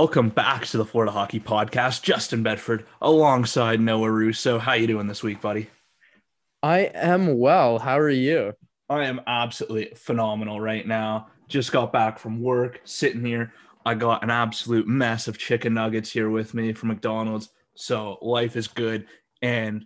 [0.00, 2.00] welcome back to the Florida Hockey Podcast.
[2.00, 4.58] Justin Bedford alongside Noah Russo.
[4.58, 5.68] How you doing this week, buddy?
[6.62, 7.78] I am well.
[7.78, 8.54] How are you?
[8.88, 11.26] I am absolutely phenomenal right now.
[11.48, 13.52] Just got back from work, sitting here.
[13.84, 17.50] I got an absolute mess of chicken nuggets here with me from McDonald's.
[17.74, 19.06] So life is good.
[19.42, 19.84] And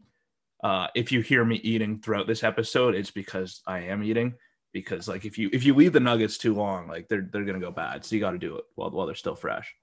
[0.63, 4.35] uh, if you hear me eating throughout this episode, it's because I am eating.
[4.73, 7.59] Because like if you if you leave the nuggets too long, like they're they're gonna
[7.59, 8.05] go bad.
[8.05, 9.75] So you got to do it while while they're still fresh.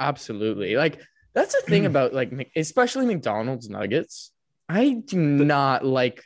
[0.00, 0.76] Absolutely.
[0.76, 1.00] Like
[1.34, 1.86] that's the thing mm.
[1.86, 4.32] about like especially McDonald's nuggets.
[4.68, 6.24] I do not like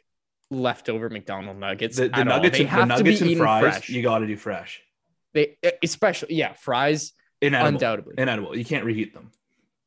[0.50, 1.96] leftover McDonald nuggets.
[1.96, 2.36] The, the at all.
[2.36, 3.88] nuggets, They and, the have to be and fries, fresh.
[3.88, 4.82] you got to do fresh.
[5.34, 7.68] They especially yeah, fries Inedible.
[7.68, 8.14] undoubtedly.
[8.18, 8.56] Inedible.
[8.56, 9.30] You can't reheat them.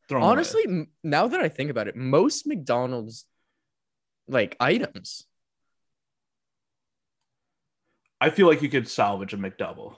[0.09, 0.21] Throw.
[0.23, 3.25] Honestly, m- now that I think about it, most McDonald's
[4.27, 5.25] like items.
[8.19, 9.95] I feel like you could salvage a McDouble.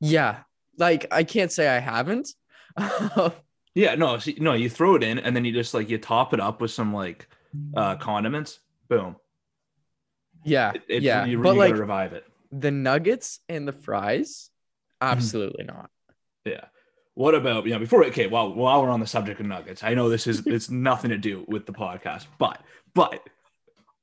[0.00, 0.40] Yeah.
[0.76, 2.28] Like I can't say I haven't.
[3.74, 6.34] Yeah, no, see, no, you throw it in and then you just like you top
[6.34, 7.28] it up with some like
[7.76, 8.58] uh condiments.
[8.88, 9.16] Boom.
[10.44, 10.72] yeah.
[10.74, 11.24] It, it's, yeah.
[11.24, 12.24] you, but you like revive it.
[12.50, 14.50] the nuggets and the fries,
[15.00, 15.90] absolutely not.
[16.44, 16.64] Yeah.
[17.14, 19.94] What about you know before okay, while while we're on the subject of nuggets, I
[19.94, 22.60] know this is it's nothing to do with the podcast, but
[22.94, 23.20] but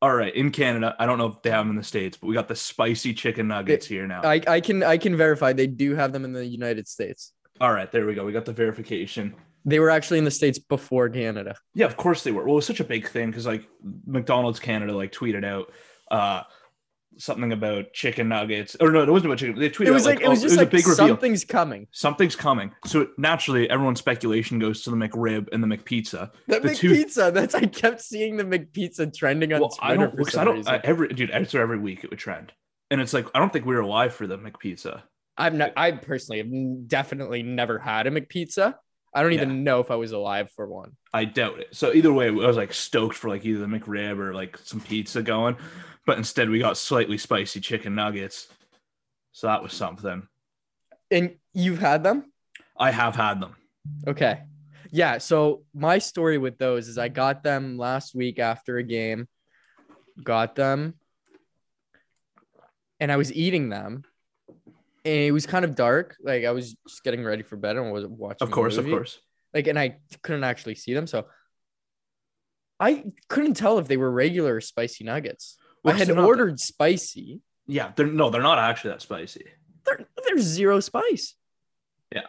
[0.02, 2.28] all right, in Canada, I don't know if they have them in the States, but
[2.28, 4.22] we got the spicy chicken nuggets here now.
[4.24, 7.34] I, I can I can verify they do have them in the United States.
[7.62, 8.26] All right, there we go.
[8.26, 9.36] We got the verification.
[9.66, 11.56] They were actually in the states before Canada.
[11.74, 12.44] Yeah, of course they were.
[12.44, 13.68] Well, it was such a big thing because like
[14.06, 15.72] McDonald's Canada like tweeted out
[16.10, 16.44] uh
[17.20, 18.78] something about chicken nuggets.
[18.80, 19.60] Or no, it wasn't about chicken.
[19.60, 21.08] They tweeted It was out, like, like, it was oh, just like a big reveal.
[21.08, 21.88] something's coming.
[21.92, 22.72] Something's coming.
[22.86, 26.30] So naturally, everyone's speculation goes to the McRib and the McPizza.
[26.48, 27.34] The, The two- McPizza.
[27.34, 30.12] That's I kept seeing the McPizza trending on Well, Twitter I don't.
[30.12, 30.68] for Because some I don't.
[30.70, 32.54] I, every dude, I swear every week it would trend,
[32.92, 35.02] and it's like I don't think we were alive for the McPizza.
[35.38, 38.76] I've not, I personally have definitely never had a McPizza.
[39.14, 40.92] I don't even know if I was alive for one.
[41.14, 41.76] I doubt it.
[41.76, 44.80] So either way, I was like stoked for like either the McRib or like some
[44.80, 45.58] pizza going,
[46.06, 48.48] but instead we got slightly spicy chicken nuggets.
[49.32, 50.28] So that was something.
[51.10, 52.32] And you've had them?
[52.78, 53.56] I have had them.
[54.08, 54.42] Okay.
[54.92, 55.18] Yeah.
[55.18, 59.28] So my story with those is I got them last week after a game,
[60.24, 60.94] got them,
[63.00, 64.04] and I was eating them.
[65.08, 66.18] And it was kind of dark.
[66.22, 68.46] Like I was just getting ready for bed and was watching.
[68.46, 69.20] Of course, of course.
[69.54, 71.08] Like, and I couldn't actually see them.
[71.08, 71.28] So
[72.78, 75.58] I couldn't tell if they were regular or spicy nuggets.
[75.82, 77.40] Well, I had they're ordered spicy.
[77.68, 79.46] Yeah, they're no, they're not actually that spicy.
[79.86, 81.36] There, there's zero spice.
[82.14, 82.28] Yeah.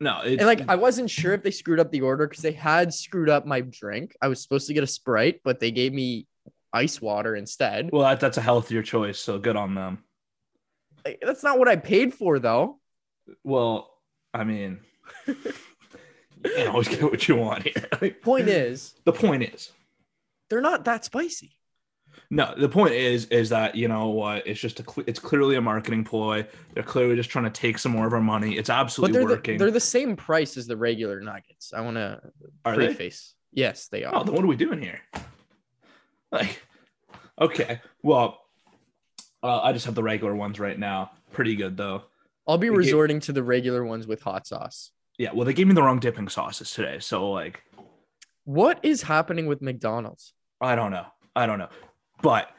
[0.00, 2.94] No, And like I wasn't sure if they screwed up the order because they had
[2.94, 4.16] screwed up my drink.
[4.22, 6.26] I was supposed to get a sprite, but they gave me
[6.72, 7.90] ice water instead.
[7.92, 9.18] well, that, that's a healthier choice.
[9.18, 10.04] So good on them.
[11.22, 12.78] That's not what I paid for though.
[13.44, 13.90] Well,
[14.34, 14.80] I mean,
[15.26, 15.36] you
[16.44, 17.88] can't always get what you want here.
[18.00, 19.72] Like, Point is, the point is,
[20.48, 21.52] they're not that spicy.
[22.30, 24.46] no, the point is, is that you know what?
[24.46, 26.46] It's just a, cle- it's clearly a marketing ploy.
[26.74, 28.56] They're clearly just trying to take some more of our money.
[28.56, 29.58] It's absolutely they're the, working.
[29.58, 31.72] they're the same price as the regular nuggets.
[31.74, 32.20] I want to
[32.64, 32.86] Are they?
[32.86, 33.34] preface.
[33.52, 34.16] Yes, they oh, are.
[34.16, 35.00] Oh, then what are we doing here?
[36.30, 36.62] Like,
[37.40, 38.38] okay, well,
[39.42, 41.10] uh, I just have the regular ones right now.
[41.32, 42.02] Pretty good though.
[42.46, 44.90] I'll be they gave- resorting to the regular ones with hot sauce.
[45.18, 47.62] Yeah, well, they gave me the wrong dipping sauces today, so like,
[48.44, 50.32] What is happening with McDonald's?
[50.60, 51.06] I don't know.
[51.36, 51.68] I don't know,
[52.22, 52.50] but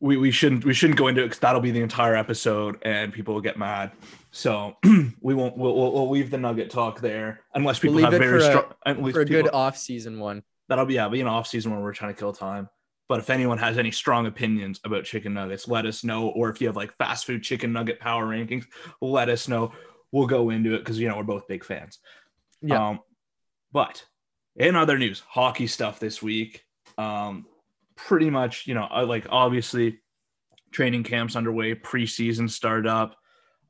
[0.00, 3.12] we we shouldn't we shouldn't go into it because that'll be the entire episode and
[3.12, 3.92] people will get mad.
[4.32, 4.76] So
[5.20, 5.56] we won't.
[5.56, 8.40] We'll, we'll, we'll leave the nugget talk there unless people We'll leave have it very
[8.40, 9.12] for a- strong.
[9.12, 10.42] For a people- good off-season one.
[10.68, 12.68] that'll be yeah, be an off season where we're trying to kill time.
[13.08, 16.28] But if anyone has any strong opinions about chicken nuggets, let us know.
[16.28, 18.64] Or if you have like fast food chicken nugget power rankings,
[19.00, 19.72] let us know.
[20.10, 21.98] We'll go into it because you know we're both big fans.
[22.62, 22.88] Yeah.
[22.88, 23.00] Um,
[23.72, 24.04] but
[24.56, 26.64] in other news, hockey stuff this week.
[26.96, 27.46] Um,
[27.96, 29.98] pretty much, you know, like obviously
[30.72, 33.16] training camps underway, preseason started up.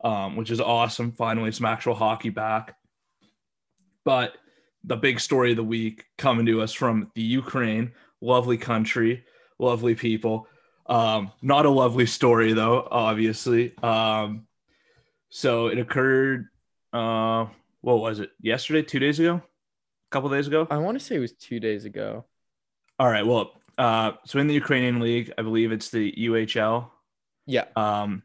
[0.04, 1.12] um, which is awesome.
[1.12, 2.76] Finally, some actual hockey back.
[4.04, 4.34] But
[4.84, 7.92] the big story of the week coming to us from the Ukraine,
[8.24, 9.24] lovely country,
[9.58, 10.48] lovely people.
[10.86, 13.76] Um, not a lovely story though, obviously.
[13.82, 14.46] Um,
[15.28, 16.48] so it occurred.
[16.92, 17.46] Uh,
[17.80, 18.30] what was it?
[18.40, 20.66] Yesterday, two days ago, a couple days ago.
[20.70, 22.24] I want to say it was two days ago.
[22.98, 23.26] All right.
[23.26, 26.90] Well, uh, so in the Ukrainian league, I believe it's the UHL.
[27.46, 27.64] Yeah.
[27.76, 28.22] Um,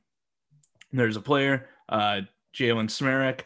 [0.94, 2.22] there's a player, uh,
[2.54, 3.42] Jalen Smereck,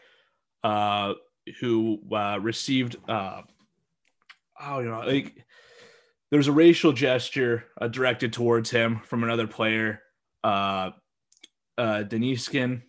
[0.63, 1.13] uh,
[1.59, 3.41] who uh, received, uh,
[4.61, 5.45] oh, you know, like
[6.33, 10.01] there's a racial gesture uh, directed towards him from another player,
[10.43, 10.89] uh,
[11.77, 12.81] uh, Deniskin,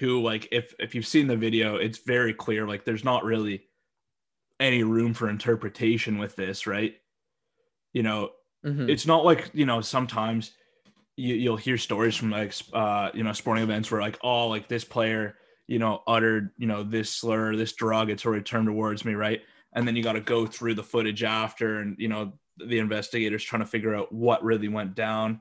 [0.00, 2.66] who, like, if if you've seen the video, it's very clear.
[2.66, 3.62] Like, there's not really
[4.58, 6.96] any room for interpretation with this, right?
[7.92, 8.30] You know,
[8.64, 8.90] Mhm.
[8.90, 10.50] it's not like you know sometimes
[11.16, 14.66] you, you'll hear stories from like uh you know sporting events where like oh like
[14.68, 15.36] this player
[15.68, 19.42] you know uttered you know this slur this derogatory term towards me right
[19.74, 22.32] and then you got to go through the footage after and you know
[22.68, 25.40] the investigators trying to figure out what really went down.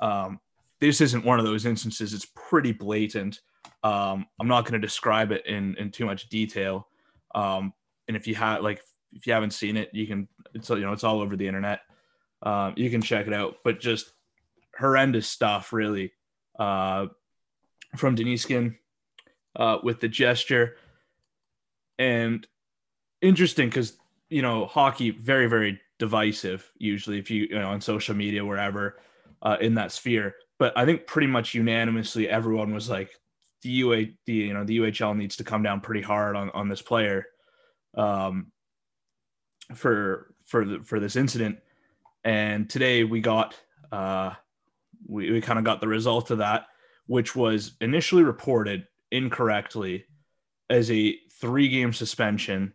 [0.00, 0.40] Um
[0.80, 2.12] this isn't one of those instances.
[2.12, 3.40] It's pretty blatant.
[3.82, 6.88] Um i'm not going to describe it in in too much detail.
[7.34, 7.72] Um
[8.08, 8.80] and if you have like
[9.12, 11.80] if you haven't seen it you can it's you know it's all over the internet.
[12.42, 13.56] Um, you can check it out.
[13.64, 14.12] But just
[14.78, 16.12] horrendous stuff, really,
[16.58, 17.06] uh,
[17.96, 18.76] from Deniskin
[19.56, 20.76] uh, with the gesture.
[21.98, 22.46] And
[23.22, 23.96] interesting because,
[24.28, 28.98] you know, hockey, very, very divisive, usually, if you, you know, on social media, wherever
[29.42, 30.34] uh, in that sphere.
[30.58, 33.10] But I think pretty much unanimously, everyone was like,
[33.62, 36.68] the UA, the you know, the UHL needs to come down pretty hard on on
[36.68, 37.26] this player,
[37.96, 38.52] um,
[39.74, 41.58] for for the for this incident
[42.24, 43.54] and today we got
[43.92, 44.32] uh,
[45.06, 46.66] we, we kind of got the result of that
[47.06, 50.06] which was initially reported incorrectly
[50.70, 52.72] as a three game suspension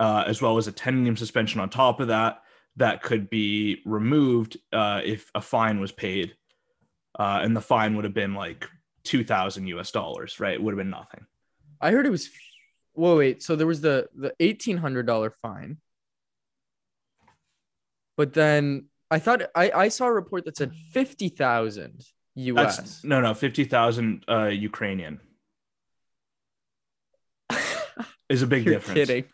[0.00, 2.42] uh, as well as a 10 game suspension on top of that
[2.76, 6.34] that could be removed uh, if a fine was paid
[7.18, 8.66] uh, and the fine would have been like
[9.04, 11.26] 2000 us dollars right it would have been nothing
[11.84, 12.30] I heard it was.
[12.94, 13.42] Whoa, wait.
[13.42, 15.76] So there was the the eighteen hundred dollar fine,
[18.16, 22.02] but then I thought I I saw a report that said fifty thousand
[22.36, 22.76] US.
[22.76, 25.20] that's no no 50000 uh, ukrainian
[28.28, 29.24] is a big You're difference kidding.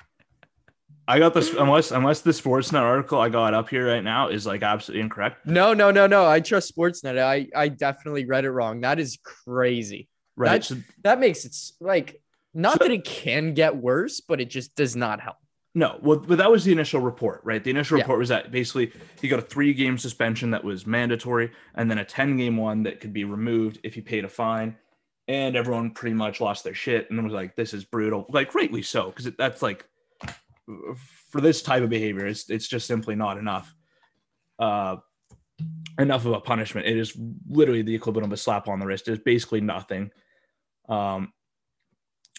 [1.10, 4.46] I got this unless unless the Sportsnet article I got up here right now is
[4.46, 5.44] like absolutely incorrect.
[5.46, 6.24] No, no, no, no.
[6.26, 7.18] I trust Sportsnet.
[7.18, 8.80] I I definitely read it wrong.
[8.82, 10.08] That is crazy.
[10.36, 10.52] Right.
[10.62, 12.22] That- So, That makes it like
[12.54, 15.36] not So- that it can get worse, but it just does not help.
[15.74, 17.62] no, well, but that was the initial report, right?
[17.62, 18.02] The initial Yeah.
[18.04, 21.98] report was that basically he got a three game suspension that was mandatory, and then
[21.98, 24.76] a 10 game one that could be removed if he paid a fine.
[25.28, 28.26] And everyone pretty much lost their shit and was like, this is brutal.
[28.30, 29.84] Like, rightly so, because that's like
[31.30, 33.74] for this type of behavior, it's it's just simply not enough.
[34.58, 34.96] Uh
[35.98, 36.86] enough of a punishment.
[36.86, 37.16] It is
[37.48, 39.08] literally the equivalent of a slap on the wrist.
[39.08, 40.10] It's basically nothing.
[40.88, 41.32] Um,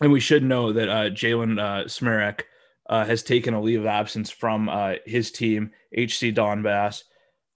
[0.01, 2.41] and we should know that uh, Jalen uh, Smereck
[2.89, 7.03] uh, has taken a leave of absence from uh, his team, HC Donbass,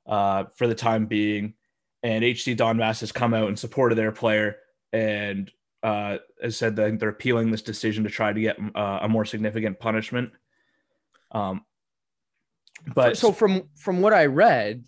[0.08, 1.56] uh, for the time being.
[2.04, 4.58] And HC Donbass has come out in support of their player
[4.94, 5.52] and
[5.82, 9.26] uh, has said that they're appealing this decision to try to get uh, a more
[9.26, 10.32] significant punishment.
[11.36, 11.66] Um,
[12.94, 14.86] but so from from what I read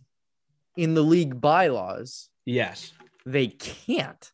[0.76, 2.94] in the league bylaws, yes,
[3.26, 4.32] they can't.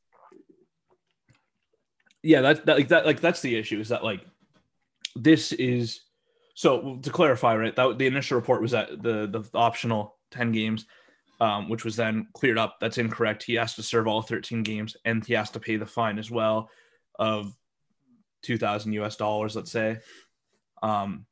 [2.22, 4.22] yeah that, that like that like that's the issue is that like
[5.16, 6.02] this is
[6.56, 10.86] so to clarify right that the initial report was that the the optional 10 games
[11.42, 13.44] um, which was then cleared up that's incorrect.
[13.44, 16.32] He has to serve all 13 games and he has to pay the fine as
[16.32, 16.70] well
[17.20, 17.54] of
[18.44, 19.98] 2000 us dollars let's say.
[20.82, 21.26] Um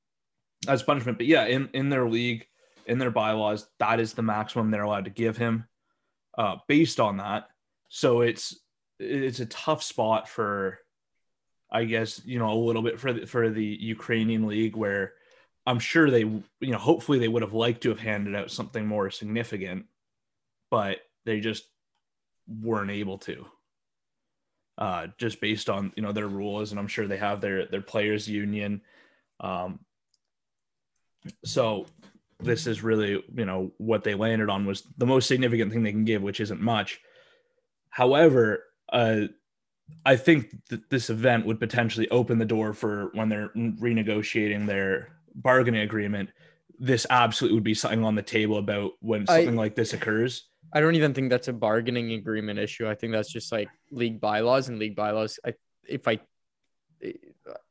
[0.67, 1.17] as punishment.
[1.17, 2.47] But yeah in in their league
[2.85, 5.65] in their bylaws that is the maximum they're allowed to give him
[6.37, 7.49] uh based on that.
[7.89, 8.59] So it's
[8.99, 10.79] it's a tough spot for
[11.71, 15.13] I guess you know a little bit for the, for the Ukrainian league where
[15.65, 18.85] I'm sure they you know hopefully they would have liked to have handed out something
[18.85, 19.85] more significant
[20.69, 21.65] but they just
[22.47, 23.45] weren't able to
[24.77, 26.71] uh just based on you know their rules.
[26.71, 28.81] And I'm sure they have their their players union.
[29.39, 29.79] Um
[31.45, 31.85] so
[32.39, 35.91] this is really you know what they landed on was the most significant thing they
[35.91, 36.99] can give which isn't much
[37.89, 39.21] however uh
[40.05, 45.09] I think that this event would potentially open the door for when they're renegotiating their
[45.35, 46.29] bargaining agreement.
[46.79, 50.47] This absolutely would be something on the table about when I- something like this occurs.
[50.73, 52.87] I don't even think that's a bargaining agreement issue.
[52.87, 55.37] I think that's just like league bylaws and league bylaws.
[55.45, 56.19] I, if I,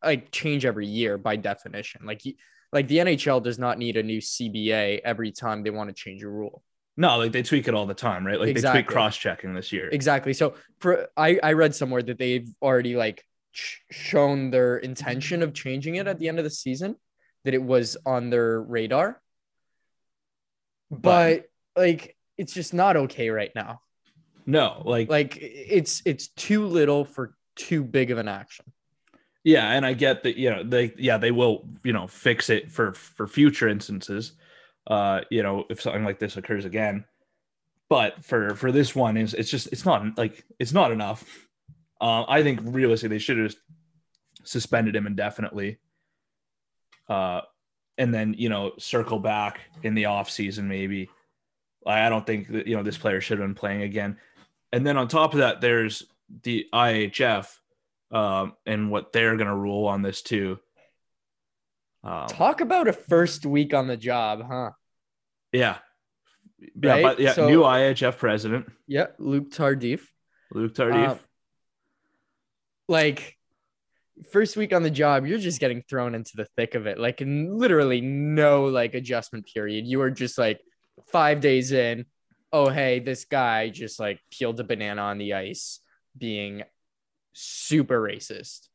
[0.02, 2.02] I change every year by definition.
[2.04, 2.22] Like,
[2.72, 6.22] like the NHL does not need a new CBA every time they want to change
[6.22, 6.62] a rule.
[6.96, 8.38] No, like they tweak it all the time, right?
[8.38, 8.80] Like Exactly.
[8.80, 9.88] they tweak cross checking this year.
[9.90, 10.32] Exactly.
[10.32, 15.54] So for I, I read somewhere that they've already like sh- shown their intention of
[15.54, 16.96] changing it at the end of the season,
[17.44, 19.20] that it was on their radar.
[20.90, 21.44] But
[21.76, 23.80] like it's just not okay right now.
[24.46, 28.64] No, like, Like it's it's too little for too big of an action.
[29.44, 32.70] Yeah, and I get that, you know, they yeah, they will, you know, fix it
[32.70, 34.32] for for future instances.
[34.86, 37.04] Uh, you know, if something like this occurs again.
[37.88, 41.24] But for for this one is it's just it's not like it's not enough.
[42.00, 43.54] Uh, I think realistically they should have
[44.44, 45.78] suspended him indefinitely.
[47.08, 47.40] Uh,
[47.98, 51.08] and then you know circle back in the off season maybe.
[51.86, 54.18] I don't think that you know this player should have been playing again.
[54.72, 56.04] And then on top of that, there's
[56.42, 57.48] the IHF
[58.10, 60.58] um, and what they're going to rule on this too.
[62.02, 64.70] Um, Talk about a first week on the job, huh?
[65.52, 65.78] yeah,
[66.82, 67.02] yeah, Right?
[67.02, 70.00] but yeah, So- new IHF president Yeah, Luc Tardif.
[70.52, 71.08] Luc Tardif.
[71.10, 71.16] Uh,
[72.88, 73.36] like
[74.32, 76.98] first week on the job, you're just getting thrown into the thick of it.
[76.98, 79.86] Like literally no like adjustment period.
[79.86, 80.60] You are just like
[81.12, 82.06] five days in.
[82.52, 85.80] Oh hey, this guy just like peeled a banana on the ice,
[86.18, 86.62] being
[87.32, 88.68] super racist.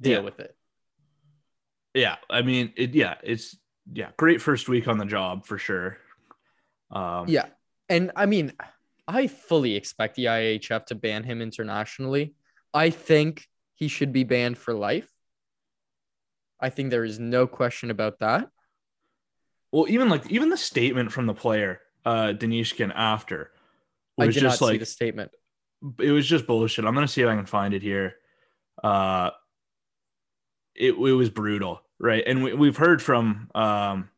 [0.00, 0.24] Deal Yeah.
[0.24, 0.56] with it.
[1.94, 3.56] yeah, I mean, it, yeah, it's
[3.92, 5.98] yeah, great first week on the job for sure.
[6.90, 7.46] Um, Yeah.
[7.88, 8.52] And I mean,
[9.06, 12.34] I fully expect the IHF to ban him internationally.
[12.72, 15.10] I think he should be banned for life.
[16.60, 18.48] I think there is no question about that.
[19.72, 23.50] Well, even like even the statement from the player, uh, Denishkin after
[24.18, 25.32] I was did not just see like the statement.
[25.98, 26.84] It was just bullshit.
[26.84, 28.16] I'm gonna see if I can find it here.
[28.82, 29.30] Uh,
[30.74, 32.22] it it was brutal, right?
[32.26, 34.08] And we, we've heard from um,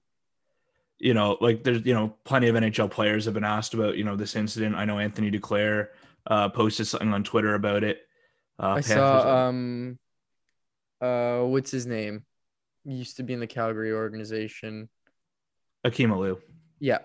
[0.98, 4.04] you know, like there's you know plenty of NHL players have been asked about you
[4.04, 4.74] know this incident.
[4.76, 5.88] I know Anthony Duclair
[6.26, 8.02] uh, posted something on Twitter about it.
[8.58, 9.98] Uh, I Panthers- saw um
[11.00, 12.24] uh what's his name?
[12.84, 14.88] He used to be in the Calgary organization.
[15.82, 16.38] Akim Aliu.
[16.78, 16.98] Yeah.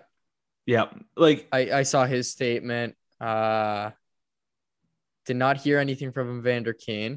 [0.66, 0.86] Yeah,
[1.16, 2.94] like I, I saw his statement.
[3.20, 3.90] Uh
[5.30, 7.14] did not hear anything from Evander Kane.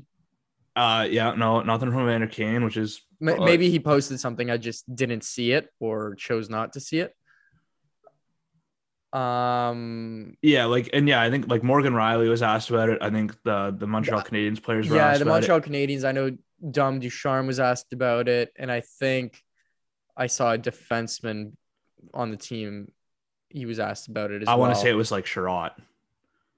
[0.75, 4.47] uh, yeah, no, nothing from Vander Kane, which is Well, Maybe he posted something.
[4.55, 7.11] I just didn't see it or chose not to see it.
[9.17, 12.97] Um, yeah, like and yeah, I think like Morgan Rielly was asked about it.
[13.01, 14.29] I think the the Montreal Yeah.
[14.29, 16.03] Canadiens players were yeah, the Montreal Canadiens.
[16.03, 16.35] I know
[16.71, 19.39] Dom Ducharme was asked about it, and I think
[20.17, 21.53] I saw a defenseman
[22.13, 22.91] on the team.
[23.49, 24.51] He was asked about it as it.
[24.51, 24.61] I well.
[24.61, 25.73] want to say it was like Chiarot.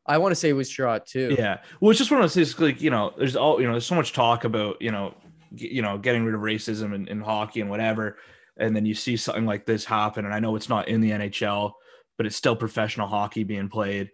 [0.07, 1.35] I want to say it was Chiarot too.
[1.37, 1.59] Yeah.
[1.79, 3.85] Well, it's just one of those things like, you know, there's all, you know, there's
[3.87, 5.15] so much talk about, you know,
[5.55, 8.17] g- you know, getting rid of racism in, in hockey and whatever.
[8.57, 10.25] And then you see something like this happen.
[10.25, 11.71] And I know it's not in the NHL,
[12.17, 14.11] but it's still professional hockey being played.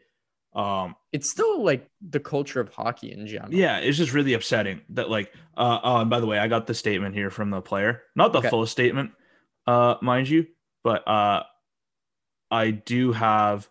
[0.56, 3.54] Um, It's still like the culture of hockey in general.
[3.54, 6.68] yeah, it's just really upsetting that like, uh, oh, and by the way, I got
[6.68, 8.50] the statement here from the player, not the Okay.
[8.50, 9.12] full statement,
[9.68, 10.48] uh, mind you,
[10.84, 11.44] but, uh,
[12.50, 13.70] I do have,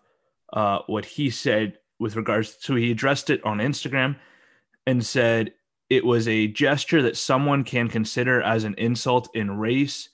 [0.53, 4.17] uh, what he said with regards so he addressed it on Instagram
[4.87, 5.53] and said
[5.87, 10.09] it was a gesture that someone can consider as an insult in race.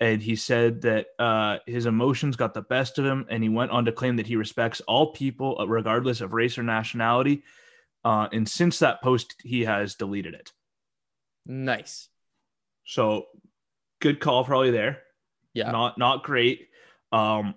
[0.00, 3.70] And he said that uh, his emotions got the best of him, and he went
[3.70, 7.44] on to claim that he respects all people, uh, regardless of race or nationality.
[8.04, 10.52] Uh, and since that post, he has deleted it.
[11.46, 12.08] Nice.
[12.84, 13.26] So,
[14.02, 14.98] good call, probably there.
[15.54, 15.70] Yeah.
[15.70, 16.68] not not great.
[17.12, 17.54] Um,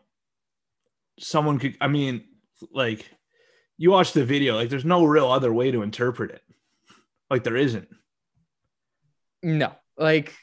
[1.19, 2.23] someone could, I mean,
[2.71, 3.09] like
[3.77, 6.41] you watch the video, like there's no real other way to interpret it.
[7.29, 7.87] Like there isn't.
[9.43, 10.33] No, like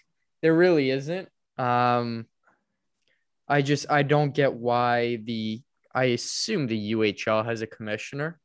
[0.42, 1.28] there really isn't.
[1.58, 2.26] Um,
[3.48, 5.62] I just I don't get why the
[5.94, 8.40] I assume the UHL has a commissioner.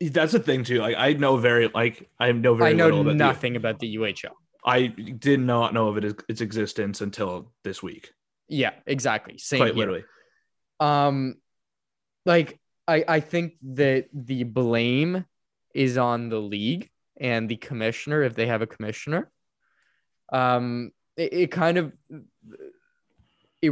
[0.00, 0.78] That's the thing too.
[0.78, 3.78] Like I know very, like I know very I know little about the- nothing about
[3.80, 4.32] the UHL.
[4.64, 8.12] I did not know of it, its existence until this week.
[8.48, 9.38] Yeah, exactly.
[9.38, 9.76] Same Quite here.
[9.76, 10.04] literally.
[10.80, 11.36] Um,
[12.26, 15.26] like I I think that the blame
[15.74, 16.90] is on the league
[17.20, 19.30] and the commissioner if they have a commissioner.
[20.32, 21.92] Um, it, it kind of
[23.60, 23.70] it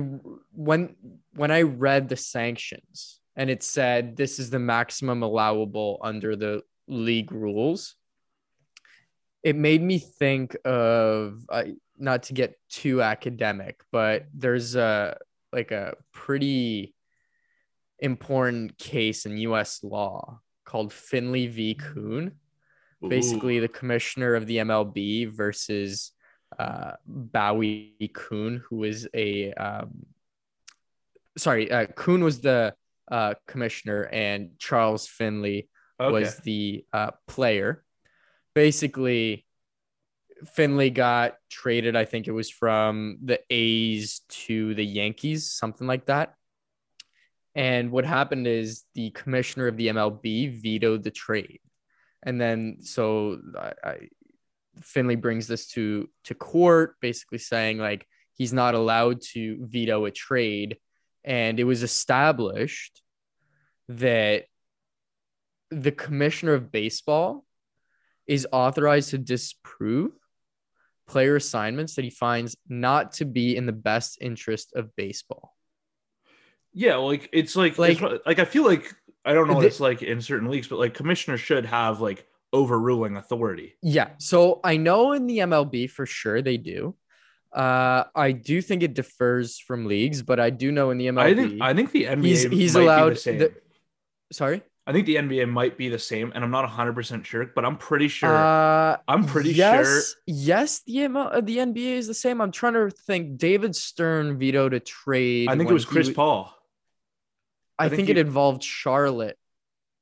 [0.53, 0.97] when
[1.35, 6.63] when I read the sanctions and it said this is the maximum allowable under the
[6.89, 7.95] league rules.
[9.43, 11.65] It made me think of uh,
[11.99, 15.19] not to get too academic, but there's a
[15.53, 16.96] like a pretty
[17.99, 19.83] important case in U.S.
[19.83, 21.75] law called Finley v.
[21.75, 22.33] Kuhn.
[23.07, 23.61] Basically, Ooh.
[23.61, 26.13] the commissioner of the MLB versus
[26.59, 30.07] uh, Bowie Kuhn, who is a um,
[31.37, 32.75] sorry, uh, Kuhn was the
[33.11, 35.69] uh, commissioner and Charles Finley
[36.01, 36.13] okay.
[36.13, 37.85] was the uh, player.
[38.55, 39.47] Basically,
[40.55, 41.97] Finley got traded.
[41.97, 46.35] I think it was from the A's to the Yankees, something like that.
[47.57, 51.61] And what happened is the commissioner of the MLB vetoed the trade,
[52.23, 53.97] and then so I, I
[54.83, 60.11] Finley brings this to to court, basically saying like he's not allowed to veto a
[60.11, 60.77] trade,
[61.25, 63.01] and it was established
[63.89, 64.45] that
[65.71, 67.47] the commissioner of baseball
[68.27, 70.13] is authorized to disprove
[71.09, 75.56] player assignments that he finds not to be in the best interest of baseball.
[76.79, 79.69] Yeah, like it's like Like- like like I feel like I don't know what The-
[79.69, 83.75] it's like in certain leagues, but like commissioners should have like overruling authority.
[83.83, 84.11] Yeah.
[84.19, 86.95] So I know in the MLB for sure they do.
[87.53, 91.19] Uh, I do think it differs from leagues, but I do know in the MLB
[91.23, 93.39] I think I think the NBA he's he's allowed the same.
[93.39, 93.55] the-
[94.33, 94.61] sorry.
[94.89, 97.65] I think the NBA might be the same, and I'm not 100 percent sure, but
[97.65, 98.33] I'm pretty sure.
[98.33, 100.03] Uh, I'm pretty yes, sure.
[100.29, 102.41] Yes, the ML, uh, the NBA is the same.
[102.41, 103.37] I'm trying to think.
[103.37, 105.49] David Stern vetoed a trade.
[105.49, 106.56] I think it was Chris w- Paul.
[107.79, 109.39] I, I think, think it involved Charlotte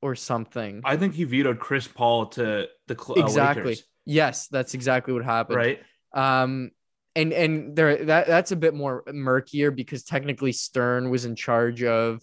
[0.01, 0.81] or something.
[0.85, 3.63] I think he vetoed Chris Paul to the uh, exactly.
[3.63, 5.57] Lakers, Yes, that's exactly what happened.
[5.57, 5.79] right?
[6.13, 6.71] Um,
[7.15, 11.81] and and there that that's a bit more murkier because technically Stern was in charge
[11.83, 12.21] of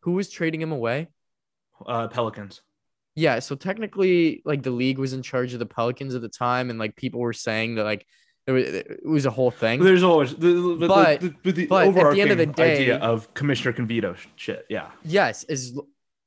[0.00, 1.08] who was trading him away.
[1.86, 2.62] Uh, Pelicans.
[3.14, 6.70] Yeah, so technically, like the league was in charge of the Pelicans at the time,
[6.70, 8.06] and like people were saying that like
[8.50, 9.82] it was, it was a whole thing.
[9.82, 12.96] There's always the, But- the, the, the but at the end of the day- idea
[12.98, 14.66] of commissioner can veto shit.
[14.68, 15.78] Yeah, Yes, is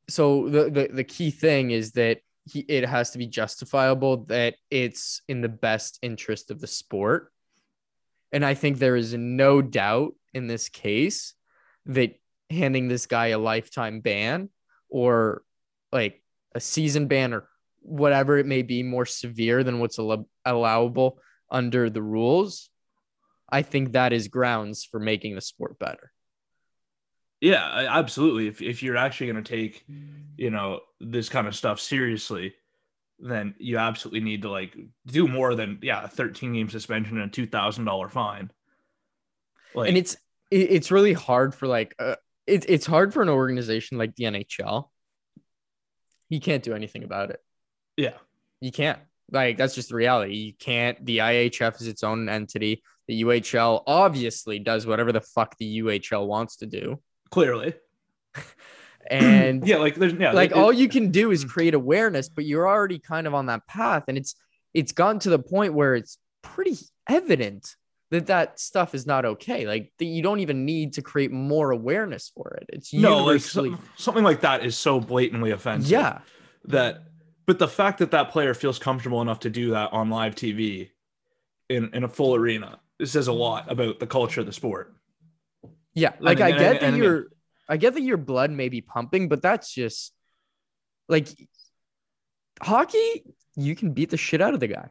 [0.10, 2.20] so the, the the key thing is that
[2.52, 7.32] he it has to be justifiable that it's in the best interest of the sport.
[8.34, 11.36] And I think there is no doubt in this case
[11.86, 12.16] that
[12.50, 14.50] handing this guy a lifetime ban
[14.90, 15.44] or
[15.92, 16.22] like
[16.56, 17.48] a season ban or
[17.82, 21.20] whatever it may be more severe than what's allo- allowable
[21.54, 22.70] under the rules,
[23.50, 26.12] I think that is grounds for making the sport better.
[27.40, 28.48] yeah, absolutely.
[28.48, 29.86] If if you're actually going to take,
[30.38, 32.56] you know, this kind of stuff seriously,
[33.20, 37.30] then you absolutely need to like do more than yeah, a 13 game suspension and
[37.30, 38.50] a two thousand dollar fine.
[39.76, 40.18] Like, and it's
[40.52, 42.16] it's really hard for like uh,
[42.48, 44.90] it, it's hard for an organization like the NHL.
[46.30, 47.40] You can't do anything about it.
[47.98, 48.14] yeah,
[48.62, 49.00] You can't.
[49.32, 50.36] Like that's just the reality.
[50.36, 51.04] You can't.
[51.06, 52.84] The IHF is its own entity.
[53.08, 57.00] The UHL obviously does whatever the fuck the UHL wants to do,
[57.32, 57.74] clearly,
[59.10, 61.34] and yeah, like there's yeah, like it- all you can do Mm.
[61.34, 64.36] is create awareness, but you're already kind of on that path, and it's
[64.74, 66.76] it's gotten to the point where it's pretty
[67.10, 67.76] evident
[68.12, 69.66] that that stuff is not okay.
[69.68, 72.66] Like that you don't even need to create more awareness for it.
[72.70, 75.90] It's no, like universally, something like that is so blatantly offensive.
[75.92, 76.20] yeah,
[76.66, 77.04] that
[77.46, 80.90] but the fact that that player feels comfortable enough to do that on live TV
[81.70, 84.94] in in a full arena it says a lot about the culture of the sport.
[85.94, 86.14] yeah.
[86.20, 87.28] Like I, mean, get and- that and- your
[87.68, 90.14] I get that your blood may be pumping, but that's just
[91.10, 91.28] like
[92.62, 93.24] hockey.
[93.56, 94.90] You can beat the shit out of the guy.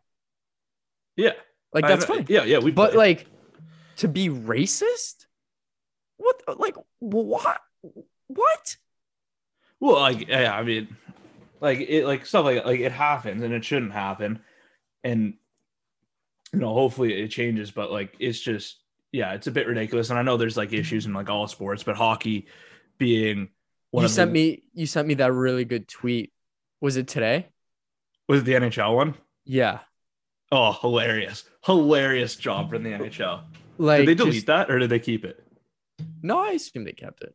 [1.16, 1.32] Yeah,
[1.72, 2.26] Like I- that's fine.
[2.28, 3.26] Yeah, yeah, we But like
[3.96, 5.26] to be racist?
[6.16, 7.60] What like what
[8.28, 8.76] what?
[9.80, 10.96] well, like yeah, I mean,
[11.62, 14.40] like it, like stuff like like it happens and it shouldn't happen,
[15.04, 15.34] and
[16.52, 17.70] you know, hopefully it changes.
[17.70, 18.80] But like it's just
[19.12, 20.10] yeah, it's a bit ridiculous.
[20.10, 22.48] And I know there's like issues in like all sports, but hockey
[22.98, 23.48] being
[23.92, 26.32] one you sent the, me you sent me that really good tweet.
[26.80, 27.48] Was it today?
[28.28, 29.14] was it the NHL one?
[29.44, 29.80] Yeah.
[30.50, 33.42] Oh, hilarious, hilarious job from the NHL.
[33.78, 35.42] Like did they delete just- that or did they keep it?
[36.22, 37.34] No, I assume they kept it.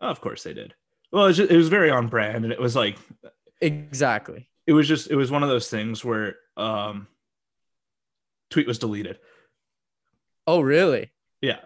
[0.00, 0.74] Oh, of course they did.
[1.12, 2.96] Well, it was, just, it was very on brand, and it was like
[3.62, 4.48] Exactly.
[4.66, 7.06] it was just it was one of those things where um
[8.50, 9.18] tweet was deleted.
[10.46, 11.10] Oh, really?
[11.40, 11.60] Yeah,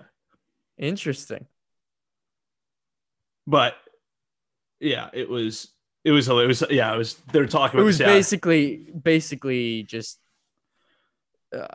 [0.79, 1.47] Interesting.
[3.47, 3.75] but
[4.81, 5.69] yeah, it was
[6.05, 8.13] it was it was yeah it was they're talking It was this, yeah.
[8.15, 10.19] basically basically just
[11.57, 11.67] uh,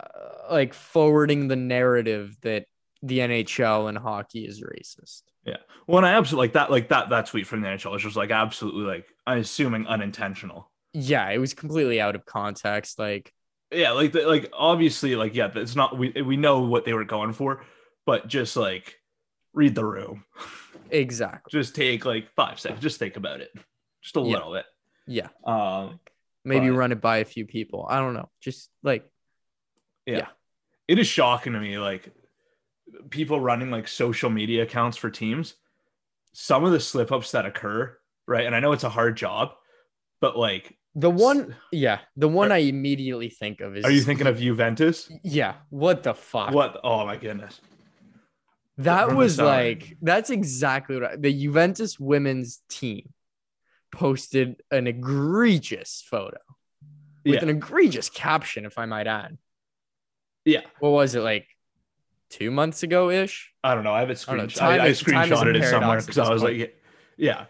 [0.49, 2.65] like forwarding the narrative that
[3.03, 5.23] the NHL and hockey is racist.
[5.45, 5.57] Yeah.
[5.87, 8.15] Well, and I absolutely like that like that that tweet from the NHL was just
[8.15, 10.71] like absolutely like I'm assuming unintentional.
[10.93, 12.99] Yeah, it was completely out of context.
[12.99, 13.33] Like,
[13.71, 17.05] Yeah, like the, like obviously like yeah, it's not we we know what they were
[17.05, 17.63] going for,
[18.05, 18.95] but just like
[19.53, 20.23] read the room.
[20.91, 21.49] Exactly.
[21.59, 22.81] Just take like five seconds.
[22.81, 23.49] Just think about it.
[24.03, 24.25] Just a Yeah.
[24.25, 24.65] little bit.
[25.07, 25.27] Yeah.
[25.45, 25.99] Um,
[26.43, 27.85] Maybe But- run it by a few people.
[27.89, 28.29] I don't know.
[28.41, 29.09] Just like
[30.05, 30.17] yeah.
[30.17, 30.27] Yeah.
[30.87, 32.09] It is shocking to me, like
[33.09, 35.55] people running like social media accounts for teams.
[36.33, 38.45] Some of the slip ups that occur, right?
[38.45, 39.51] And I know it's a hard job,
[40.21, 41.55] but like, the one.
[41.71, 43.85] Yeah, the one I immediately think of is.
[43.85, 45.09] are you thinking of Juventus?
[45.23, 45.55] Yeah.
[45.69, 46.51] What the fuck?
[46.53, 46.79] What?
[46.83, 47.59] Oh my goodness.
[48.77, 53.13] That was like that's exactly what I, the Juventus women's team
[53.91, 56.39] posted an egregious photo
[57.23, 57.41] with Yeah.
[57.43, 59.37] an egregious caption, if I might add.
[60.45, 60.61] Yeah.
[60.79, 61.47] What was it like?
[62.31, 63.51] Two months ago ish.
[63.63, 63.93] I don't know.
[63.93, 64.45] I have I know.
[64.45, 64.61] screenshot.
[64.61, 66.59] I, I is- time is a screenshotted it somewhere because I was point.
[66.59, 66.81] like,
[67.17, 67.45] yeah.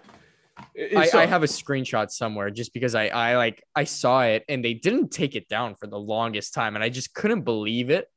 [0.57, 4.43] I, it's I have a screenshot somewhere just because I, I like I saw it
[4.49, 7.89] and they didn't take it down for the longest time and I just couldn't believe
[7.89, 8.07] it.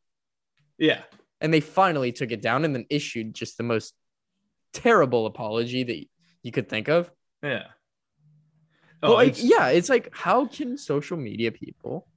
[0.79, 1.03] yeah.
[1.40, 3.94] And they finally took it down and then issued just the most
[4.72, 6.05] terrible apology that
[6.42, 7.11] you could think of.
[7.42, 7.64] Yeah.
[9.03, 12.09] Oh, like, yeah, it's like how can social media people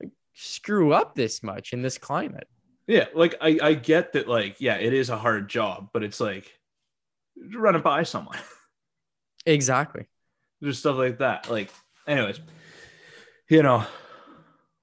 [0.00, 2.48] like, screw up this much in this climate?
[2.86, 6.20] Yeah, like I, I get that, like, yeah, it is a hard job, but it's
[6.20, 6.52] like
[7.54, 8.38] run it by someone.
[9.44, 10.06] Exactly.
[10.62, 11.50] Just stuff like that.
[11.50, 11.68] Like,
[12.06, 12.38] anyways,
[13.48, 13.84] you know,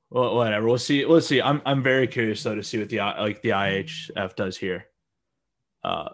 [0.10, 0.68] well, whatever.
[0.68, 1.06] We'll see.
[1.06, 1.42] We'll see.
[1.42, 4.88] I'm I'm very curious though to see what the like the IHF does here,
[5.84, 6.10] uh,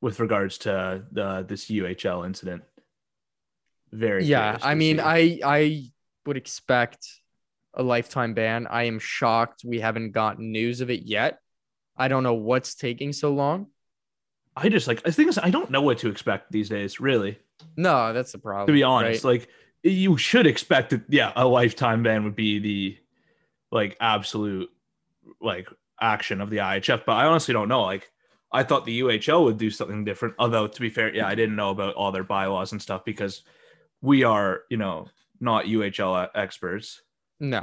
[0.00, 2.64] with regards to the this UHL incident.
[3.92, 5.02] Very Yeah, I mean, see.
[5.02, 5.92] I I
[6.26, 7.06] would expect
[7.74, 8.66] a lifetime ban.
[8.66, 11.38] I am shocked we haven't gotten news of it yet.
[11.96, 13.68] I don't know what's taking so long.
[14.56, 17.00] I just like I think I don't know what to expect these days.
[17.00, 17.38] Really,
[17.76, 18.66] No, that's the problem.
[18.66, 19.32] to be honest, right?
[19.32, 19.48] like
[19.82, 21.02] you should expect that.
[21.08, 22.98] Yeah, a lifetime ban would be the
[23.70, 24.70] like absolute
[25.40, 25.68] like
[26.00, 27.82] action of the IHF, but I honestly don't know.
[27.82, 28.10] Like
[28.52, 30.34] I thought the UHL would do something different.
[30.38, 33.42] Although to be fair, yeah, I didn't know about all their bylaws and stuff because
[34.02, 35.08] we are, you know,
[35.40, 37.00] not UHL experts.
[37.42, 37.58] No,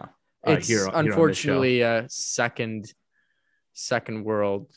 [0.46, 2.94] uh, it's here- here unfortunately a second
[3.74, 4.70] second world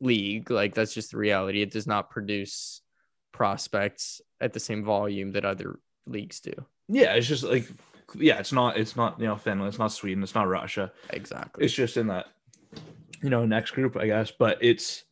[0.00, 0.50] league.
[0.50, 1.62] Like that's just the reality.
[1.62, 2.82] It does not produce
[3.32, 6.52] prospects at the same volume that other leagues do.
[6.88, 7.66] Yeah, it's just like
[8.14, 10.92] yeah, it's not it's not you know Finland, it's not Sweden, it's not Russia.
[11.10, 11.64] Exactly.
[11.64, 12.26] it's just in that
[13.22, 15.04] you know next group i guess but it's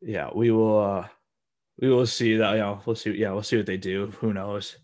[0.00, 1.08] yeah we will uh
[1.80, 4.32] we will see that you know we'll see yeah we'll see what they do who
[4.32, 4.76] knows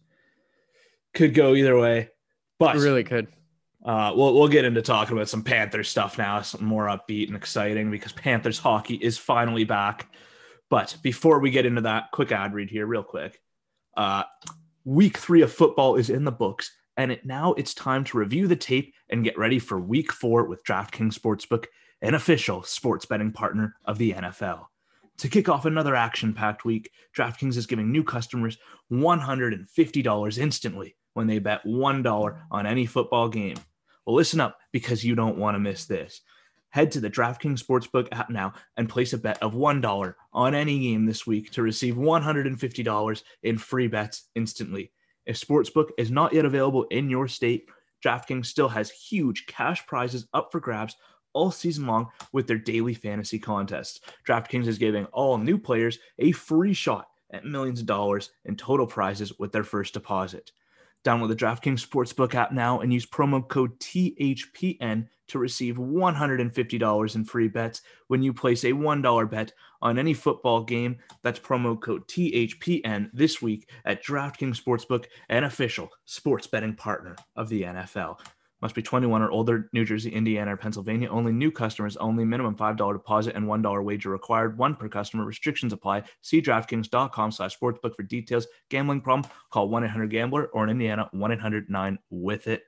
[1.14, 2.08] could go either way
[2.58, 3.28] but It really could.
[3.84, 7.36] Uh we'll, we'll get into talking about some panthers stuff now something more upbeat and
[7.36, 10.08] exciting because panthers hockey is finally back
[10.70, 13.40] but before we get into that quick ad read here real quick
[13.96, 14.22] uh
[14.84, 18.46] week three of football is in the books and it now it's time to review
[18.46, 21.66] the tape and get ready for week four with DraftKings Sportsbook,
[22.02, 24.66] an official sports betting partner of the NFL.
[25.18, 28.58] To kick off another action packed week, DraftKings is giving new customers
[28.92, 33.56] $150 instantly when they bet $1 on any football game.
[34.06, 36.20] Well, listen up because you don't want to miss this.
[36.70, 40.80] Head to the DraftKings Sportsbook app now and place a bet of $1 on any
[40.80, 44.90] game this week to receive $150 in free bets instantly.
[45.24, 47.68] If Sportsbook is not yet available in your state,
[48.04, 50.96] DraftKings still has huge cash prizes up for grabs
[51.32, 54.00] all season long with their daily fantasy contests.
[54.26, 58.86] DraftKings is giving all new players a free shot at millions of dollars in total
[58.86, 60.52] prizes with their first deposit.
[61.04, 67.24] Download the DraftKings Sportsbook app now and use promo code THPN to receive $150 in
[67.24, 70.96] free bets when you place a $1 bet on any football game.
[71.22, 77.48] That's promo code THPN this week at DraftKings Sportsbook, an official sports betting partner of
[77.48, 78.18] the NFL.
[78.64, 81.10] Must be 21 or older, New Jersey, Indiana, or Pennsylvania.
[81.10, 82.24] Only new customers only.
[82.24, 84.56] Minimum $5 deposit and $1 wager required.
[84.56, 85.26] One per customer.
[85.26, 86.04] Restrictions apply.
[86.22, 88.46] See DraftKings.com slash sportsbook for details.
[88.70, 89.30] Gambling problem?
[89.50, 92.62] Call 1-800-GAMBLER or in Indiana, 1-800-9-WITH-IT.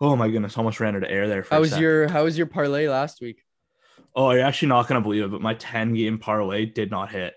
[0.00, 1.42] Oh my goodness, almost ran out of air there.
[1.42, 3.42] For How was your How was your parlay last week?
[4.14, 7.34] Oh, you're actually not gonna believe it, but my 10 game parlay did not hit.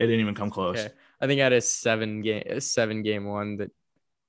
[0.00, 0.80] It didn't even come close.
[0.80, 0.92] Okay.
[1.20, 3.70] I think I had a seven game a seven game one that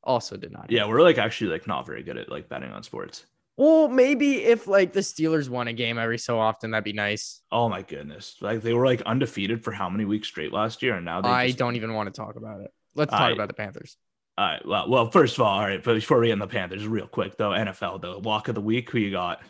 [0.06, 0.72] also did not.
[0.72, 3.26] Yeah, we're like actually like not very good at like betting on sports.
[3.58, 7.42] Well, maybe if like the Steelers won a game every so often, that'd be nice.
[7.52, 8.36] Oh my goodness.
[8.42, 11.30] Like they were like undefeated for how many weeks straight last year, and now they
[11.30, 12.72] I just, don't even want to talk about it.
[12.96, 13.98] Let's talk I- about the Panthers.
[14.38, 14.68] All right.
[14.68, 15.82] Well, well, first of all, all right.
[15.82, 18.62] But before we get in the Panthers, real quick though, NFL though, walk of the
[18.62, 18.90] week.
[18.90, 19.42] Who you got?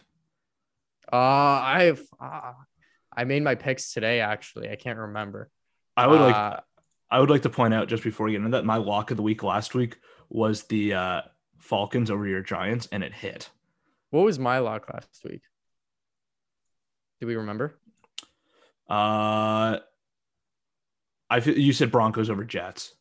[1.11, 2.53] Uh, I've uh,
[3.15, 4.19] I made my picks today.
[4.19, 5.49] Actually, I can't remember.
[5.97, 6.35] I would like.
[6.35, 6.59] Uh,
[7.09, 9.17] I would like to point out just before we get into that, my walk of
[9.17, 9.97] the week last week
[10.35, 11.21] was the uh,
[11.59, 13.49] Falcons over your Giants, and it hit.
[14.09, 15.41] what was my lock last week?
[17.21, 17.79] Do we remember?
[18.89, 19.79] Uh,
[21.29, 22.93] I feel you said Broncos over Jets.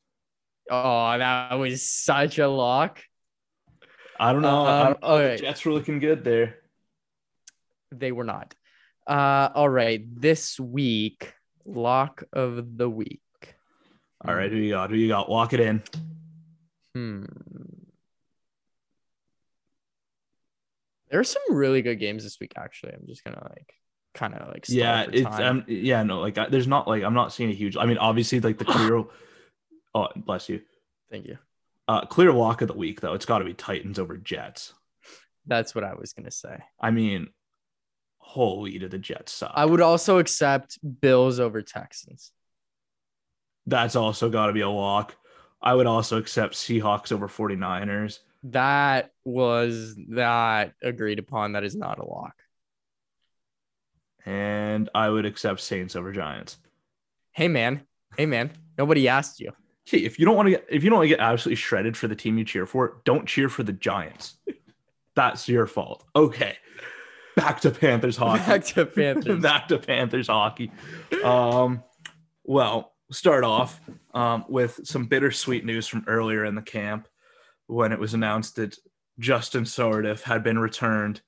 [0.70, 3.01] Oh, that was such a lock.
[4.18, 4.64] I don't know.
[4.64, 5.29] I Um, don't know.
[5.33, 5.37] The.
[5.38, 6.57] Jets were looking good there.
[7.90, 8.55] They were not.
[9.07, 10.03] Uh, all right.
[10.20, 11.35] This week,
[11.66, 13.20] lock of the week.
[14.27, 14.90] All right, who you got?
[14.90, 15.29] Who you got?
[15.31, 15.83] Lock it in.
[16.94, 17.24] Hmm.
[21.11, 22.54] There are some really good games this week.
[22.57, 23.74] Actually, I'm just gonna like
[24.14, 25.59] kind of like yeah, it's time.
[25.59, 27.76] um, yeah, no, like I, there's not like I'm not seeing a huge.
[27.76, 29.04] I mean, obviously, like the clear.
[29.94, 30.62] oh, bless you.
[31.11, 31.38] Thank you.
[31.87, 33.14] Uh, clear lock of the week though.
[33.14, 34.72] It's got to be Titans over Jets.
[35.46, 36.59] That's what I was gonna say.
[36.80, 37.28] I mean,
[38.18, 39.52] holy to the Jets suck.
[39.54, 42.33] I would also accept Bills over Texans.
[43.66, 45.16] That's also got to be a lock.
[45.64, 48.18] I would also accept Seahawks over 49ers.
[48.44, 51.53] That was not agreed upon.
[51.53, 52.35] That is not a lock.
[54.27, 56.59] And I would accept Saints over Giants.
[57.33, 57.83] Hey man,
[58.16, 59.53] hey man, nobody asked you.
[59.87, 61.96] Hey, if you don't want to get if you don't want to get absolutely shredded
[61.96, 64.37] for the team you cheer for, don't cheer for the Giants.
[65.16, 66.05] That's your fault.
[66.14, 66.57] Okay.
[67.37, 68.44] Back to Panthers hockey.
[68.44, 69.42] Back to Panthers.
[69.42, 70.70] Back to Panthers hockey.
[71.22, 71.83] Um,
[72.44, 73.81] well, start off
[74.14, 77.09] um, with some bittersweet news from earlier in the camp
[77.67, 78.77] when it was announced that
[79.19, 81.21] Justin Sourdif had been returned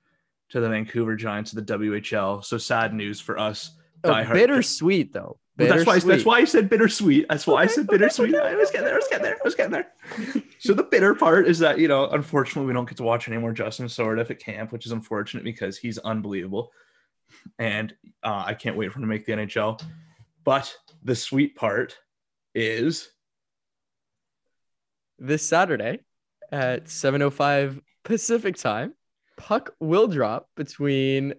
[0.50, 2.44] to the Vancouver Giants of the WHL.
[2.44, 3.72] So sad news for us.
[4.04, 5.38] Oh, bittersweet though.
[5.58, 7.26] Well, that's why that's why I said bittersweet.
[7.30, 8.34] That's why I said bittersweet.
[8.34, 8.94] okay, I was getting there.
[8.94, 9.38] I was getting there.
[9.42, 9.86] I was getting there.
[9.86, 10.42] I was getting there.
[10.58, 13.38] so the bitter part is that you know, unfortunately, we don't get to watch any
[13.38, 16.72] more Justin Sourdif at camp, which is unfortunate because he's unbelievable,
[17.58, 19.82] and uh, I can't wait for him to make the NHL.
[20.46, 21.98] But the sweet part
[22.54, 23.10] is
[25.18, 25.98] this Saturday
[26.52, 28.94] at 7:05 Pacific time,
[29.36, 31.34] puck will drop between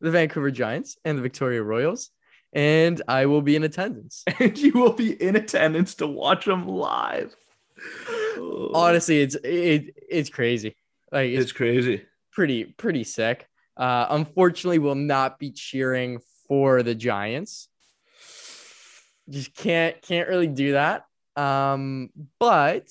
[0.00, 2.10] the Vancouver Giants and the Victoria Royals,
[2.52, 4.22] and I will be in attendance.
[4.38, 7.34] and you will be in attendance to watch them live.
[8.74, 10.76] Honestly, it's it, it's crazy.
[11.10, 12.04] Like it's it's crazy.
[12.30, 13.48] pretty pretty sick.
[13.76, 17.68] Uh, unfortunately, will not be cheering for the Giants.
[19.28, 21.04] Just can't can't really do that.
[21.36, 22.88] Um, but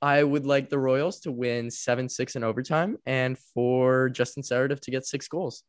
[0.00, 4.80] I would like the Royals to win seven six in overtime, and for Justin Sourdif
[4.80, 5.62] to get six goals.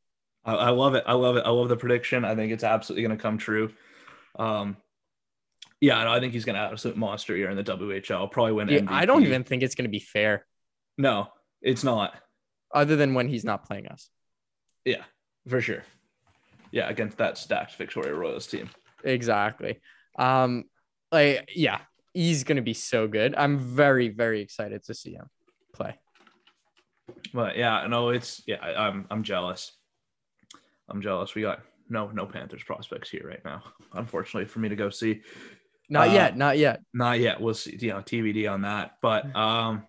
[0.43, 1.03] I, I love it.
[1.05, 1.43] I love it.
[1.45, 2.25] I love the prediction.
[2.25, 3.71] I think it's absolutely going to come true.
[4.37, 4.75] Um,
[5.79, 8.31] yeah, no, I think he's going to absolute monster year in the WHL.
[8.31, 8.67] Probably win.
[8.67, 8.89] MVP.
[8.89, 10.45] I don't even think it's going to be fair,
[10.97, 11.27] No,
[11.61, 12.15] it's not.
[12.73, 14.09] other than when he's not playing us.
[14.85, 15.03] Yeah,
[15.47, 15.83] for sure.
[16.71, 18.69] Yeah, against that stacked Victoria Royals team.
[19.03, 19.79] Exactly.
[20.17, 20.65] Um,
[21.11, 21.79] like yeah,
[22.13, 23.35] he's going to be so good.
[23.37, 25.27] I'm very very excited to see him
[25.73, 25.95] play.
[27.33, 28.61] But yeah, no, it's yeah.
[28.61, 29.71] I'm I'm jealous.
[30.89, 31.35] I'm jealous.
[31.35, 33.63] We got no no Panthers prospects here right now.
[33.93, 35.21] Unfortunately, for me to go see.
[35.89, 36.81] Not Uh, yet, not yet.
[36.93, 37.41] Not yet.
[37.41, 37.77] We'll see.
[37.79, 38.97] You know, TBD on that.
[39.01, 39.83] But um,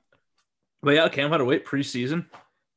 [0.83, 2.27] but yeah, can't have to wait preseason.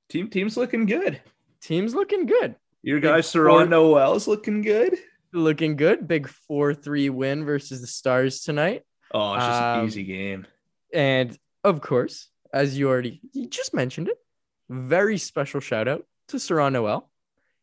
[0.09, 1.21] Team team's looking good.
[1.61, 2.55] Team's looking good.
[2.83, 4.95] Your guy Serron Noel's looking good.
[5.33, 6.07] Looking good.
[6.07, 8.83] Big 4 3 win versus the Stars tonight.
[9.13, 10.47] Oh, it's just Um, an easy game.
[10.93, 14.17] And of course, as you already you just mentioned it,
[14.69, 17.09] very special shout out to Serron Noel.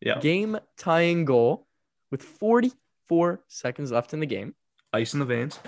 [0.01, 1.67] Yeah, Game tying goal
[2.11, 4.55] with 44 seconds left in the game.
[4.93, 5.59] ice in the veins.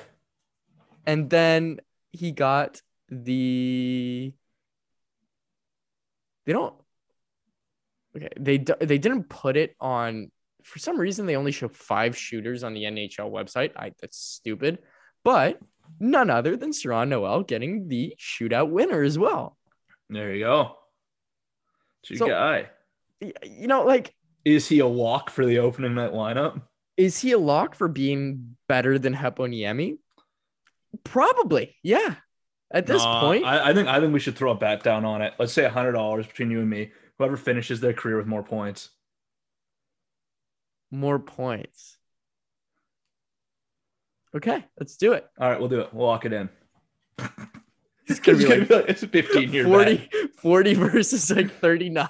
[1.06, 1.80] And then
[2.12, 4.32] he got the.
[6.44, 6.74] They don't.
[8.16, 10.30] Okay, they they didn't put it on.
[10.66, 13.70] For some reason, they only show five shooters on the NHL website.
[13.76, 14.78] I that's stupid,
[15.22, 15.60] but
[16.00, 19.56] none other than Serron Noel getting the shootout winner as well.
[20.10, 20.76] There you go.
[22.02, 22.70] It's your So- guy.
[23.20, 24.12] You know, like,
[24.44, 26.62] Is he a walk for the opening night lineup?
[26.96, 29.98] is he a lock for being better than Heponiemi?
[31.04, 32.16] Probably, yeah.
[32.70, 35.04] At this Nah, point, I, I think I think we should throw a bet down
[35.04, 35.34] on it.
[35.38, 36.90] Let's say a hundred dollars between you and me.
[37.18, 38.90] Whoever finishes their career with more points.
[40.90, 41.96] More points.
[44.34, 45.26] Okay, let's do it.
[45.38, 45.94] All right, we'll do it.
[45.94, 46.48] We'll lock it in.
[48.08, 52.08] It's gonna be like like it's a 15 year 40, 40 versus like 39.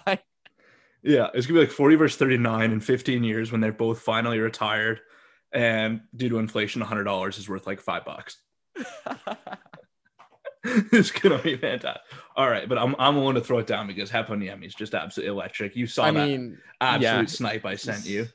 [1.02, 4.38] Yeah, it's gonna be like 40 versus 39 in 15 years when they're both finally
[4.38, 5.00] retired,
[5.52, 8.36] and due to inflation, hundred dollars is worth like five bucks.
[10.64, 12.02] it's gonna be fantastic.
[12.36, 15.32] All right, but I'm I'm willing to throw it down because Heponiemi is just absolutely
[15.32, 15.76] electric.
[15.76, 17.24] You saw I that mean, absolute yeah.
[17.26, 18.26] snipe I sent you.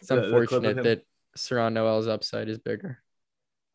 [0.00, 0.84] It's The- the unfortunate him.
[0.84, 1.06] that
[1.38, 2.98] Serron Noel's upside is bigger.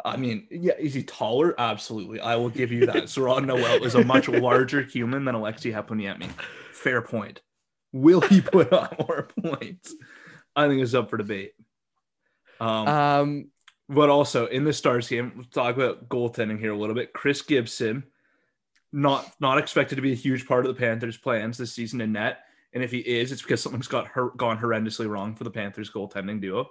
[0.04, 1.56] I mean, yeah, is he taller?
[1.60, 2.96] Absolutely, I will give you that.
[3.06, 6.30] Serron Noel is a much larger human than Aleksi Heponiemi.
[6.74, 7.42] Fair point.
[7.94, 9.96] Will he put on more points?
[10.56, 11.54] I think it's up for debate.
[12.60, 13.52] Um, Um,
[13.88, 17.14] but also in the Stars game, we'll talk about goaltending here a little bit.
[17.14, 18.04] Chris Gibson,
[18.92, 22.12] not not expected to be a huge part of the Panthers' plans this season in
[22.14, 22.40] net.
[22.76, 25.90] And if he is, it's because something's got her, gone horrendously wrong for the Panthers
[25.90, 26.70] goaltending duo.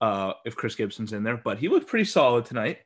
[0.00, 2.78] Uh, if Chris Gibson's in there, but he looked pretty solid tonight.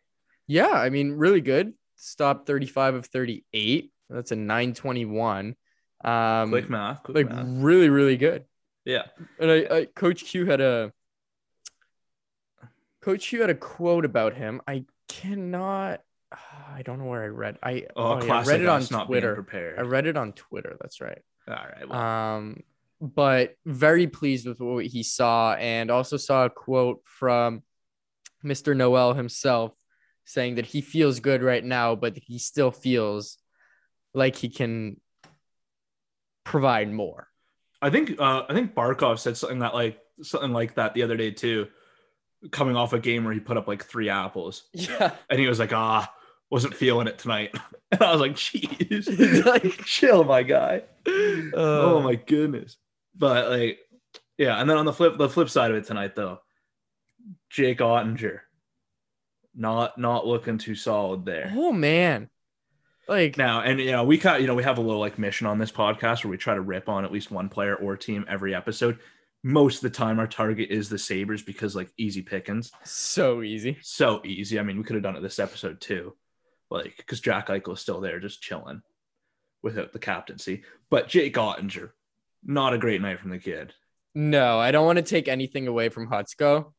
[0.47, 1.75] yeah, I mean, really good.
[1.97, 3.93] Stop 35 of 38.
[4.09, 5.57] That's a 921.
[6.05, 7.47] Um, Quick math, quick like math.
[7.49, 8.45] really, really good.
[8.85, 9.05] Yeah,
[9.38, 10.93] And I, I Coach Q had a
[13.01, 14.61] Coach Q had a quote about him.
[14.67, 16.03] I cannot.
[16.33, 17.59] I don't know where I read.
[17.62, 19.35] I oh, oh, yeah, I read it on Twitter.
[19.35, 19.79] prepared.
[19.79, 20.77] I read it on Twitter.
[20.81, 21.23] That's right.
[21.48, 22.62] All right, well, Um,
[23.00, 27.62] but very pleased with what he saw, and also saw a quote from
[28.44, 28.76] Mr.
[28.76, 29.72] Noel himself
[30.24, 33.37] saying that he feels good right now, but he still feels
[34.14, 35.00] like he can
[36.44, 37.28] provide more.
[37.83, 41.16] I think uh, I think Barkov said something that like something like that the other
[41.16, 41.66] day too,
[42.50, 45.12] coming off a game where he put up like three apples, Yeah.
[45.28, 46.11] and he was like, ah,
[46.55, 47.55] wasn't feeling it tonight,
[47.93, 50.83] and I was like, jeez, Like- chill, my guy.
[51.07, 52.77] Uh, oh my goodness.
[53.14, 53.79] But like,
[54.38, 56.38] yeah, and then on the flip the flip side of it tonight though,
[57.51, 58.40] Jake Oettinger,
[59.55, 61.53] not not looking too solid there.
[61.55, 62.31] Oh man.
[63.07, 65.47] Like Now, and you know, we kind you know, we have a little like mission
[65.47, 68.25] on this podcast where we try to rip on at least one player or team
[68.29, 68.99] every episode.
[69.43, 73.77] Most of the time, our target is the Sabres because like easy pickings, so easy.
[73.83, 74.59] so easy.
[74.59, 76.17] I mean, we could have done it this episode too,
[76.75, 78.83] like because Jack Eichel is still there, just chilling
[79.63, 80.63] without the captaincy.
[80.91, 81.91] But Jake Oettinger,
[82.45, 83.73] not a great night from the kid.
[84.15, 86.73] No, I don't want to take anything away from Hutsko,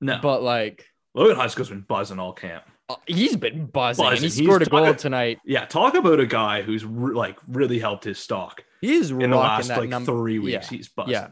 [0.00, 2.64] No, but like Logan Hutsko's been buzzing all camp.
[2.88, 4.04] uh, he's been buzzing.
[4.04, 4.30] and Buzzing.
[4.30, 5.38] he He's scored a goal talking- tonight.
[5.44, 9.18] Yeah, talk about a guy who's re- like really helped his stock He is in
[9.30, 10.12] the last like number.
[10.12, 10.70] three weeks.
[10.70, 10.76] Yeah.
[10.76, 11.12] He's buzzing.
[11.14, 11.28] Yeah.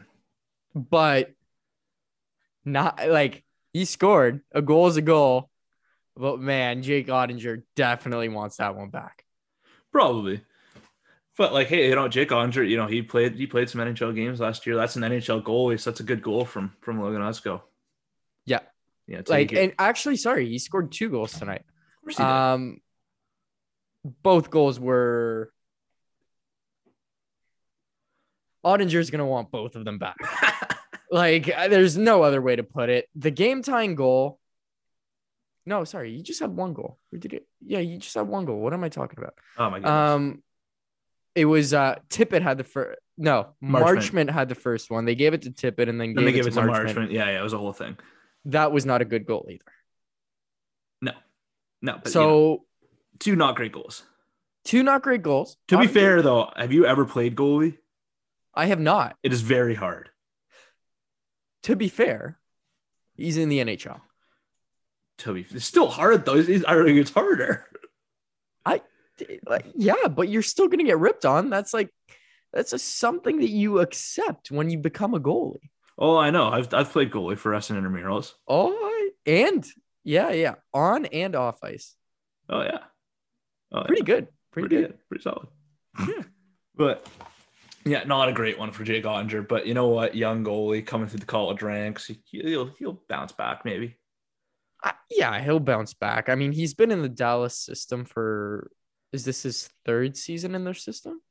[0.75, 1.31] but
[2.65, 5.49] not like he scored a goal is a goal.
[6.15, 9.25] But man, Jake Oettinger definitely wants that one back.
[9.91, 10.41] Probably.
[11.37, 14.13] But like, hey, you know, Jake Oettinger, you know, he played he played some NHL
[14.13, 14.75] games last year.
[14.75, 15.79] That's an NHL goalie.
[15.79, 17.61] So that's a good goal from from Logan Hutsko.
[18.45, 18.59] Yeah.
[19.07, 19.21] Yeah.
[19.27, 21.61] Like, and actually, sorry, he scored two goals tonight.
[21.61, 22.29] Of course he did.
[22.29, 22.77] Um,
[24.21, 25.51] both goals were.
[28.63, 30.15] Oettinger's gonna want both of them back.
[31.13, 33.07] Like, there's no other way to put it.
[33.15, 34.39] The game tying goal.
[35.65, 36.99] No, sorry, you just had one goal.
[37.11, 37.47] Or did it?
[37.65, 38.59] Yeah, you just had one goal.
[38.59, 39.35] What am I talking about?
[39.57, 40.13] oh my god.
[40.15, 40.43] Um,
[41.35, 42.99] it was uh Tippett had the first.
[43.17, 44.27] No, Marchment.
[44.27, 44.29] Marchment.
[44.29, 45.05] had the first one.
[45.05, 46.67] They gave it to Tippett and then then gave they it gave to it to
[46.67, 46.93] Marchment.
[46.95, 47.11] Marchment.
[47.11, 47.97] Yeah, yeah, it was a whole thing.
[48.45, 49.63] That was not a good goal either.
[51.83, 52.65] No, but, so you know,
[53.19, 54.03] two not great goals.
[54.63, 55.57] two not great goals.
[55.67, 57.77] To be Oettinger- fair though, have you ever played goalie?
[58.55, 59.17] I have not.
[59.21, 60.09] It is very hard.
[61.63, 62.39] To be fair,
[63.15, 63.99] he's in the NHL.
[65.19, 66.35] To be, it's still hard though.
[66.35, 67.67] It's, I think it's harder.
[68.65, 68.81] I
[69.45, 71.49] Like, yeah, but you're still gonna get ripped on.
[71.49, 71.89] That's like
[72.51, 75.69] that's a, something that you accept when you become a goalie.
[75.97, 76.49] Oh, I know.
[76.49, 78.33] I've I've played goalie for us in intramurals.
[78.47, 79.65] Oh, and
[80.03, 81.95] yeah, yeah, on and off ice.
[82.49, 82.79] Oh yeah.
[83.71, 83.87] Oh, yeah.
[83.87, 84.27] Pretty good.
[84.51, 84.97] Pretty, good.
[85.09, 85.47] Pretty solid.
[85.99, 86.23] Yeah.
[86.75, 87.07] But
[87.85, 89.47] yeah, not a great one for Jake Oettinger.
[89.47, 90.15] But you know what?
[90.15, 92.09] Young goalie coming through the college ranks.
[92.31, 93.95] He'll he'll bounce back maybe.
[94.83, 96.27] I, yeah, he'll bounce back.
[96.29, 98.69] I mean, he's been in the Dallas system for
[99.11, 101.21] is this his third season in their system?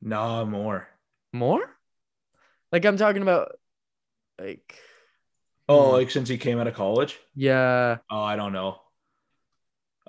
[0.00, 0.88] No more.
[1.32, 1.76] More?
[2.72, 3.52] Like I'm talking about
[4.40, 4.74] like
[5.68, 5.92] Oh, Hmm.
[5.92, 7.18] like since he came out of college?
[7.34, 8.80] yeah, Oh, I don't know.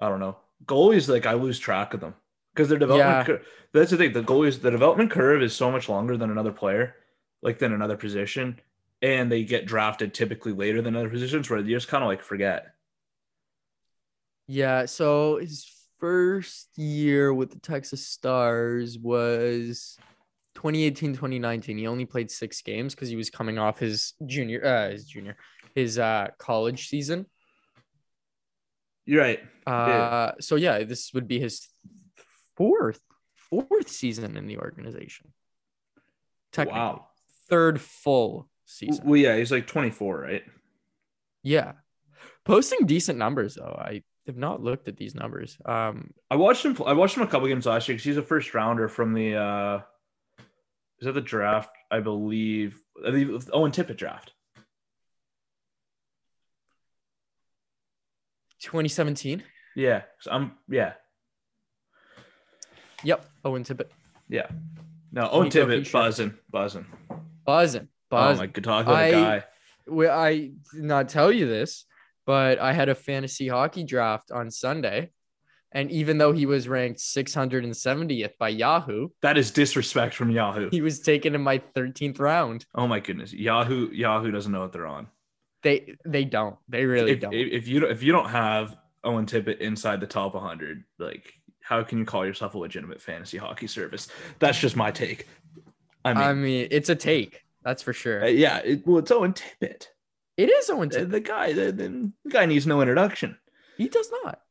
[0.01, 0.37] I don't know.
[0.65, 2.13] Goalies, like I lose track of them
[2.53, 3.09] because their development.
[3.09, 3.23] Yeah.
[3.37, 3.41] Cur-
[3.73, 4.13] that's the thing.
[4.13, 6.95] The goalies, the development curve is so much longer than another player,
[7.41, 8.59] like than another position,
[9.01, 12.21] and they get drafted typically later than other positions where you just kind of like
[12.23, 12.73] forget.
[14.47, 14.85] yeah.
[14.85, 15.65] So his
[15.99, 19.97] first year with the Texas Stars was
[20.55, 21.77] 2018, 2019.
[21.77, 25.37] He only played six games because he was coming off his junior uh his junior
[25.75, 27.25] his uh college season.
[29.05, 29.39] You're right.
[29.65, 31.67] Uh so yeah, this would be his
[32.55, 32.99] fourth
[33.35, 35.33] fourth season in the organization.
[36.51, 36.79] Technically.
[36.79, 37.07] Wow.
[37.49, 39.05] Third full season.
[39.05, 40.43] Well, yeah, he's like 24, right?
[41.43, 41.73] Yeah.
[42.45, 43.75] Posting decent numbers though.
[43.79, 45.57] I have not looked at these numbers.
[45.65, 46.77] Um I watched him.
[46.85, 49.35] I watched him a couple games last year because he's a first rounder from the.
[49.35, 49.81] uh
[50.99, 51.69] Is that the draft?
[51.91, 52.79] I believe.
[53.05, 54.33] I believe Owen Tippett draft.
[58.59, 59.43] 2017.
[59.75, 60.57] Yeah, 'cause I'm.
[60.67, 60.93] Yeah,
[63.03, 63.25] Yep.
[63.45, 63.89] Owen Tippett.
[64.27, 64.47] yeah.
[65.11, 65.91] No, Owen Tippett Fisher.
[65.93, 66.85] buzzing, buzzing.
[68.09, 68.37] Buzzing.
[68.37, 69.43] Oh my god, talk about I- a guy.
[69.87, 70.33] well, I
[70.73, 71.85] did not tell you this,
[72.25, 75.11] but I had a fantasy hockey draft on Sunday.
[75.71, 80.69] And even though he was ranked 670th by Yahoo, That is disrespect from Yahoo.
[80.71, 82.65] he was taken in my 13th round.
[82.73, 85.07] Oh my goodness, Yahoo Yahoo doesn't know what they're on.
[85.61, 86.55] They they don't.
[86.69, 87.33] They really if, don't.
[87.35, 91.83] if you don't, if you don't have Owen Tippett inside the top 100, like how
[91.83, 94.07] can you call yourself a legitimate fantasy hockey service?
[94.39, 95.27] That's just my take.
[96.03, 97.43] I mean, I mean, it's a take.
[97.63, 98.23] That's for sure.
[98.23, 99.87] uh, yeah, it, well, it's Owen Tippett.
[100.37, 101.11] It is Owen The, Tippett.
[101.11, 103.37] the guy, the, the guy needs no introduction.
[103.77, 104.41] He does not.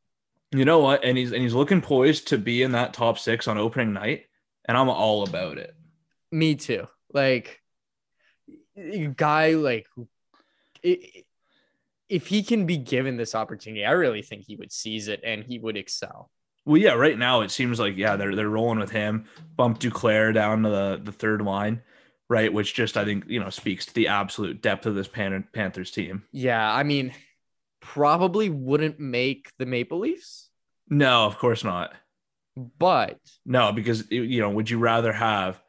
[0.52, 1.04] You know what?
[1.04, 4.24] And he's and he's looking poised to be in that top six on opening night,
[4.64, 5.74] and I'm all about it.
[6.32, 6.86] Me too.
[7.12, 7.60] Like,
[9.16, 9.86] guy like,
[10.82, 15.44] if he can be given this opportunity, I really think he would seize it and
[15.44, 16.30] he would excel.
[16.64, 19.24] Well, yeah, right now it seems like yeah they're they're rolling with him.
[19.56, 21.82] Bump Duclair down to the the third line,
[22.28, 22.52] right?
[22.52, 25.90] Which just I think you know speaks to the absolute depth of this Pan- Panthers
[25.90, 26.24] team.
[26.32, 27.12] Yeah, I mean,
[27.80, 30.50] probably wouldn't make the Maple Leafs,
[30.88, 31.92] No, of course not.
[32.78, 35.60] but No, because you know, would you rather have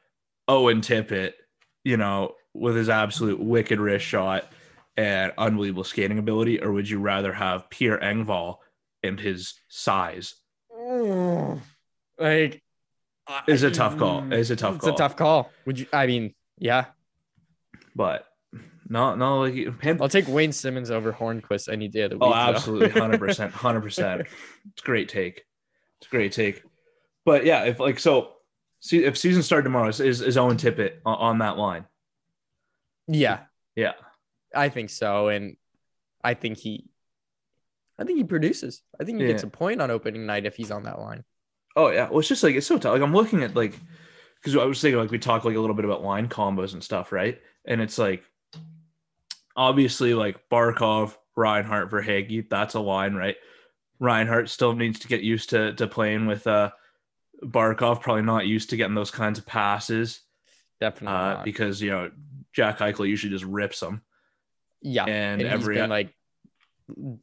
[0.48, 1.34] Owen Tippett,
[1.84, 4.52] you know, with his absolute wicked wrist shot
[4.98, 8.58] and unbelievable skating ability, or would you rather have Pierre Engvall
[9.04, 10.36] and his size?
[10.76, 11.62] Mm.
[12.20, 12.62] like,
[13.48, 14.22] It's a tough call.
[14.24, 14.34] Mm.
[14.34, 14.76] It's a tough call.
[14.78, 14.94] It's call.
[14.96, 15.52] a tough call.
[15.66, 15.86] Would you?
[15.94, 16.86] I mean, yeah,
[17.96, 18.26] But
[18.90, 22.28] no, no, like Pan- I'll take Wayne Simmons over Hornqvist any day of the oh,
[22.28, 22.36] week.
[22.36, 24.22] Oh, absolutely, hundred percent, hundred percent.
[24.22, 25.46] It's a great take.
[26.00, 26.64] It's a great take.
[27.26, 28.34] But yeah, if like so,
[28.80, 31.86] see if season start tomorrow is is, is Owen Tippett on, on that line.
[33.08, 33.42] yeah,
[33.76, 33.94] Yeah,
[34.56, 35.56] I think so, and
[36.24, 36.86] I think he,
[37.98, 38.82] I think he produces.
[39.00, 41.24] I think he gets a point on opening night if he's on that line.
[41.76, 42.94] Oh yeah, well it's just like it's so tough.
[42.94, 43.80] Like I'm looking at like
[44.42, 46.84] because I was thinking like we talk like a little bit about line combos and
[46.84, 47.40] stuff, right?
[47.66, 48.24] And it's like
[49.56, 53.36] obviously like Barkov, Reinhart, Verhaeghe, that's a line, right?
[54.00, 56.72] Reinhart still needs to get used to to playing with uh
[57.44, 60.22] Barkov, probably not used to getting those kinds of passes
[60.82, 61.18] Definitely.
[61.18, 62.12] uh, because you know
[62.54, 64.02] Jack Eichel usually just rips them.
[64.82, 66.14] yeah, and and, every- he's been like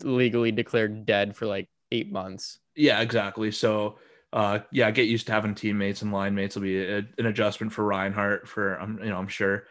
[0.02, 2.58] legally declared dead for like eight months.
[2.76, 3.50] Yeah, exactly.
[3.50, 3.98] So,
[4.36, 7.72] uh, yeah, get used to having teammates and line mates will be a, an adjustment
[7.72, 8.46] for Reinhart.
[8.46, 9.64] For um, you know, I'm sure.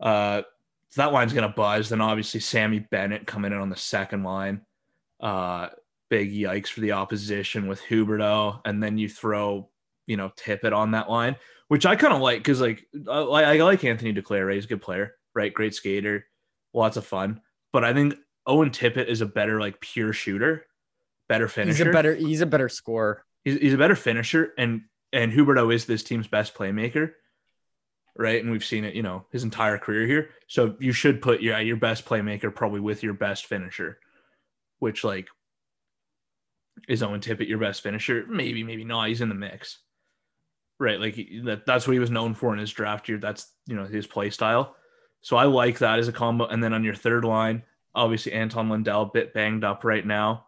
[0.00, 0.40] Uh,
[0.88, 1.90] so that line's gonna buzz.
[1.90, 4.62] Then obviously Sammy Bennett coming in on the second line.
[5.20, 5.68] Uh,
[6.08, 9.68] big yikes for the opposition with Huberdeau, and then you throw
[10.06, 11.36] you know Tippett on that line,
[11.68, 14.18] which I kind of like because like I, I like Anthony.
[14.18, 14.54] Right?
[14.54, 15.52] He's a good player, right?
[15.52, 16.24] Great skater,
[16.72, 17.42] lots of fun.
[17.70, 18.14] But I think
[18.46, 20.64] Owen Tippett is a better like pure shooter,
[21.28, 21.84] better finisher.
[21.84, 22.14] He's a better.
[22.14, 23.22] He's a better scorer.
[23.44, 24.82] He's, he's a better finisher and
[25.12, 27.12] and Huberdeau is this team's best playmaker
[28.16, 28.40] right?
[28.40, 30.30] And we've seen it you know his entire career here.
[30.46, 33.98] So you should put your your best playmaker probably with your best finisher
[34.78, 35.28] which like
[36.88, 38.24] is Owen Tippett your best finisher?
[38.28, 39.08] Maybe maybe not.
[39.08, 39.78] He's in the mix
[40.80, 40.98] right?
[40.98, 41.14] Like
[41.44, 43.18] that, that's what he was known for in his draft year.
[43.18, 44.76] That's you know his play style.
[45.20, 46.46] So I like that as a combo.
[46.46, 47.62] And then on your third line
[47.94, 50.46] obviously Anton Lundell bit banged up right now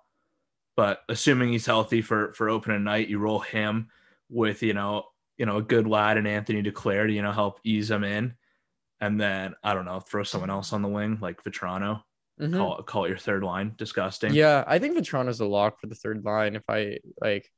[0.77, 3.89] but assuming he's healthy for for opening night, you roll him
[4.31, 5.07] with you know
[5.39, 8.35] you know a good lad and Anthony Duclair to you know help ease him in,
[9.01, 12.03] and then I don't know throw someone else on the wing like Vatrano,
[12.41, 12.57] Mhm.
[12.57, 13.73] call it call it your third line.
[13.77, 14.35] Disgusting.
[14.35, 16.55] Yeah, I think Vatrano's a lock for the third line.
[16.57, 17.51] If I like,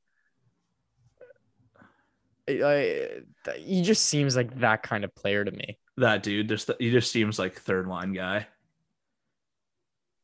[2.49, 5.79] I, I, he just seems like that kind of player to me.
[5.99, 8.47] that dude just he just seems like third line guy.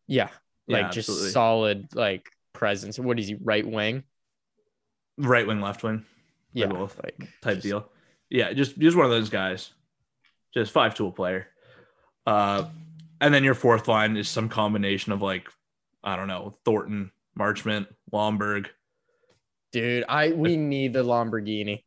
[0.06, 0.28] Yeah,
[0.66, 1.30] Yeah, like just absolutely.
[1.30, 2.98] solid like presence.
[2.98, 3.34] What is he?
[3.34, 4.04] Right wing?
[5.18, 6.04] right wing, left wing
[6.54, 7.88] Yeah, both like type just- deal.
[8.30, 9.70] Yeah, just just one of those guys,
[10.54, 11.46] just five tool player.
[12.26, 12.64] Uh,
[13.20, 15.48] and then your fourth line is some combination of like
[16.02, 18.68] I don't know Thornton, Marchment, Lomberg.
[19.72, 21.84] Dude, I we need the Lamborghini.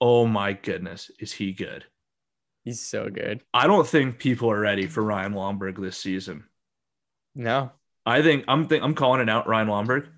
[0.00, 1.84] Oh my goodness, is he good?
[2.64, 3.42] He's so good.
[3.54, 6.44] I don't think people are ready for Ryan Lomberg this season.
[7.34, 7.70] No,
[8.10, 9.46] I think I'm think I'm calling it out.
[9.46, 10.08] Ryan Lomberg,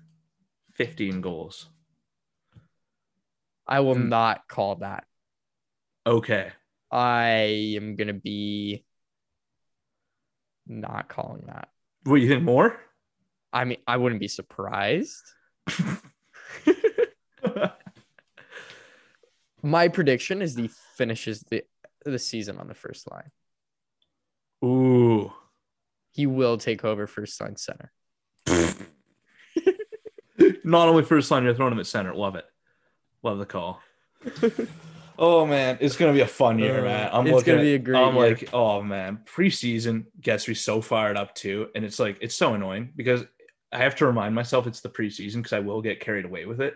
[0.73, 1.69] 15 goals.
[3.67, 4.09] I will Hmm.
[4.09, 5.05] not call that.
[6.05, 6.51] Okay,
[6.91, 8.83] I am gonna be
[10.67, 11.69] not calling that.
[12.03, 12.79] what do you think more?
[13.53, 15.23] I mean, I wouldn't be surprised.
[19.61, 21.63] My prediction is he finishes the
[22.05, 23.31] the season on the first line.
[24.65, 25.31] Ooh,
[26.13, 27.91] He will take over first line center.
[30.63, 32.13] not only first line, you're throwing him at center.
[32.15, 32.45] Love it.
[33.21, 33.81] Love the call.
[35.15, 37.09] Oh man, it's gonna be a fun year, Uh, man.
[37.13, 38.29] I'm it's looking gonna at- be a great I'm year.
[38.29, 42.55] like, oh man, preseason gets me so fired up too, and it's like it's so
[42.55, 43.23] annoying because
[43.71, 46.61] I have to remind myself it's the preseason because I will get carried away with
[46.61, 46.73] it.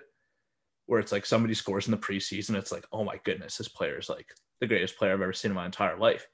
[0.86, 3.98] Where it's like somebody scores in the preseason, it's like, oh my goodness, this player
[3.98, 4.28] is like
[4.62, 6.28] the greatest player I've ever seen in my entire life.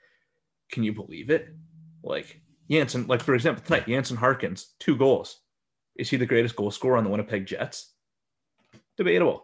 [0.73, 1.55] Can you believe it?
[2.03, 5.39] Like Jansen, like for example, tonight, Jansen Harkins, two goals.
[5.95, 7.91] Is he the greatest goal scorer on the Winnipeg Jets?
[8.97, 9.43] Debatable.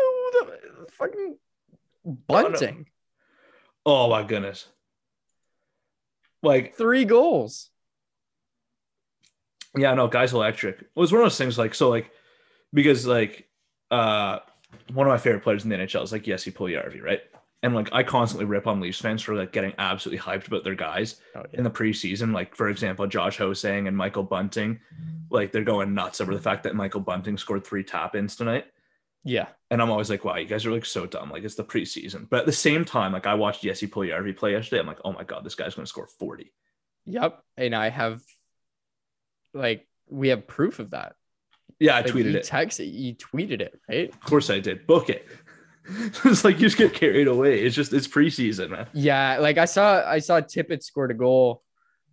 [0.00, 0.46] Oh,
[0.80, 1.36] the fucking
[2.04, 2.86] bunting.
[3.84, 4.66] Oh my goodness.
[6.42, 7.70] Like, Three goals.
[9.76, 10.80] yeah, no, guys electric.
[10.80, 12.10] It was one of those things like so like
[12.72, 13.48] because like
[13.90, 14.38] uh
[14.92, 17.20] one of my favorite players in the NHL is like Jesse Puljujärvi, right?
[17.64, 20.74] And like I constantly rip on Leafs fans for like getting absolutely hyped about their
[20.74, 22.34] guys Oh, in the preseason.
[22.34, 24.80] Like for example, Josh Hosang and Michael Bunting,
[25.30, 28.66] like they're going nuts over the fact that Michael Bunting scored three tap ins tonight.
[29.24, 29.46] Yeah.
[29.70, 31.30] And I'm always like, wow, you guys are like so dumb.
[31.30, 32.28] Like it's the preseason.
[32.28, 34.80] But at the same time, like I watched Jesse Puljujärvi play yesterday.
[34.80, 36.52] I'm like, oh my god, this guy's going to score 40.
[37.06, 37.40] Yep.
[37.56, 38.22] And I have
[39.54, 41.14] like we have proof of that.
[41.78, 42.44] Yeah, I Like, tweeted you it.
[42.44, 44.08] Texted, you tweeted it, right?
[44.08, 44.86] Of course I did.
[44.86, 45.26] Book it.
[46.24, 47.62] it's like you just get carried away.
[47.62, 48.86] It's just it's preseason, man.
[48.92, 51.62] Yeah, like I saw I saw Tippett scored a goal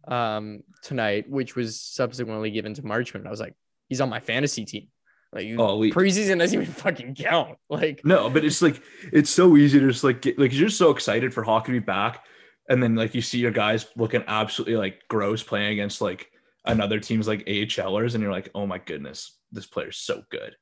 [0.07, 3.27] um tonight, which was subsequently given to Marchment.
[3.27, 3.55] I was like,
[3.87, 4.87] he's on my fantasy team.
[5.31, 7.57] Like you Oh, we preseason doesn't even fucking count.
[7.69, 8.81] Like no, but it's like
[9.13, 11.79] it's so easy to just like get like you're just so excited for hockey to
[11.79, 12.25] be back,
[12.67, 16.31] and then like you see your guys looking absolutely like gross playing against like
[16.65, 20.55] another team's like AHLers, and you're like, oh my goodness, this player's so good.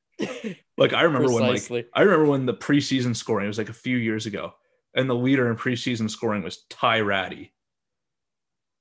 [0.76, 3.72] Like I remember when like I remember when the preseason scoring it was like a
[3.72, 4.54] few years ago,
[4.94, 7.52] and the leader in preseason scoring was Ty Rattie,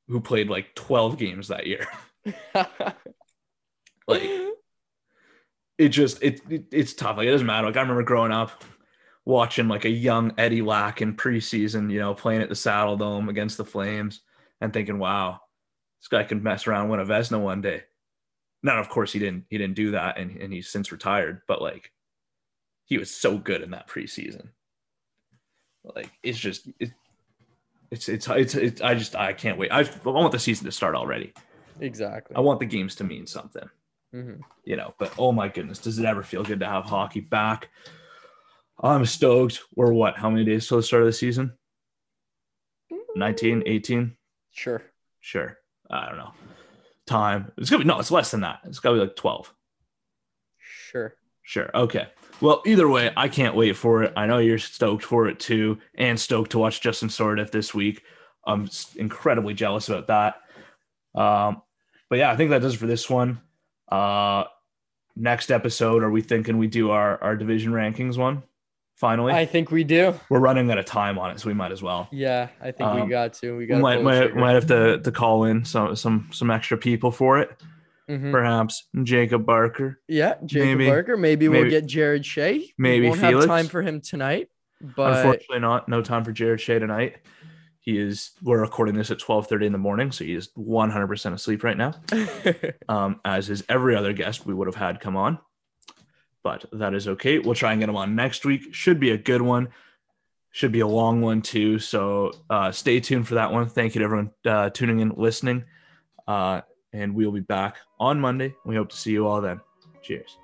[0.07, 1.87] who played like 12 games that year.
[4.07, 4.23] Like
[5.77, 7.17] it just it, it it's tough.
[7.17, 7.67] Like it doesn't matter.
[7.67, 8.63] Like I remember growing up
[9.25, 13.29] watching like a young Eddie Lack in preseason, you know, playing at the Saddle Dome
[13.29, 14.21] against the Flames
[14.61, 15.41] and thinking, wow,
[15.99, 17.83] this guy can mess around win a Vezina one day.
[18.63, 21.61] Now, of course, he didn't he didn't do that and, and he's since retired, but
[21.61, 21.91] like
[22.85, 24.49] he was so good in that preseason.
[25.83, 26.91] Like it's just it,
[27.91, 29.71] it's, it's it's it's I just I can't wait.
[29.71, 31.33] I, I want the season to start already.
[31.79, 32.35] exactly.
[32.35, 33.69] I want the games to mean something
[34.15, 34.39] Mhm.
[34.63, 37.69] you know, but oh my goodness, does it ever feel good to have hockey back?
[38.81, 39.61] I'm stoked.
[39.75, 40.17] We're what?
[40.17, 41.53] How many days till the start of the season?
[43.15, 44.15] 19, 18?
[44.51, 44.81] Sure.
[45.19, 45.57] Sure.
[45.89, 46.31] I don't know.
[47.07, 47.51] Time.
[47.57, 48.59] It's gonna be no, it's less than that.
[48.65, 49.53] It's gotta be like 12.
[50.57, 51.15] Sure.
[51.41, 51.71] Sure.
[51.73, 52.07] Okay.
[52.41, 54.13] Well, either way, I can't wait for it.
[54.15, 58.03] I know you're stoked for it too, and stoked to watch Justin Sourdif this week.
[58.45, 60.35] I'm incredibly jealous about that.
[61.19, 61.61] Um,
[62.09, 63.41] but yeah, I think that does it for this one.
[63.89, 64.43] Uh,
[65.15, 68.43] next episode, are we thinking we do our our division rankings one?
[68.97, 70.13] Finally, I think we do.
[70.29, 72.07] we're running out of time on it, so we might as well.
[72.11, 73.51] Yeah, I think Um, we got to.
[73.51, 76.77] We We got might might, might have to to call in some some some extra
[76.77, 77.51] people for it.
[78.09, 78.31] Mhm.
[78.31, 79.99] Perhaps Jacob Barker.
[80.07, 81.15] Yeah, Jacob Maybe- Barker.
[81.17, 82.73] Maybe, we'll get Jared Shea.
[82.77, 83.45] maybe we won't Felix.
[83.45, 84.47] have time for him tonight,
[84.81, 85.87] but Unfortunately, not.
[85.89, 87.17] No time for Jared Shea tonight.
[87.81, 88.31] He is.
[88.41, 91.35] We're recording this at twelve thirty in the morning, so he is one hundred percent
[91.35, 91.93] asleep right now.
[92.89, 95.37] Um, as is every other guest we would have had come on,
[96.47, 97.39] but that is okay.
[97.39, 98.73] We'll try and get them on next week.
[98.73, 99.67] Should be a good one.
[100.51, 101.77] Should be a long one too.
[101.77, 103.67] So uh, stay tuned for that one.
[103.67, 105.65] Thank you to everyone uh, tuning in, listening,
[106.25, 106.61] uh,
[106.93, 108.55] and we'll be back on Monday.
[108.63, 109.59] We hope to see you all then.
[110.01, 110.37] Cheers.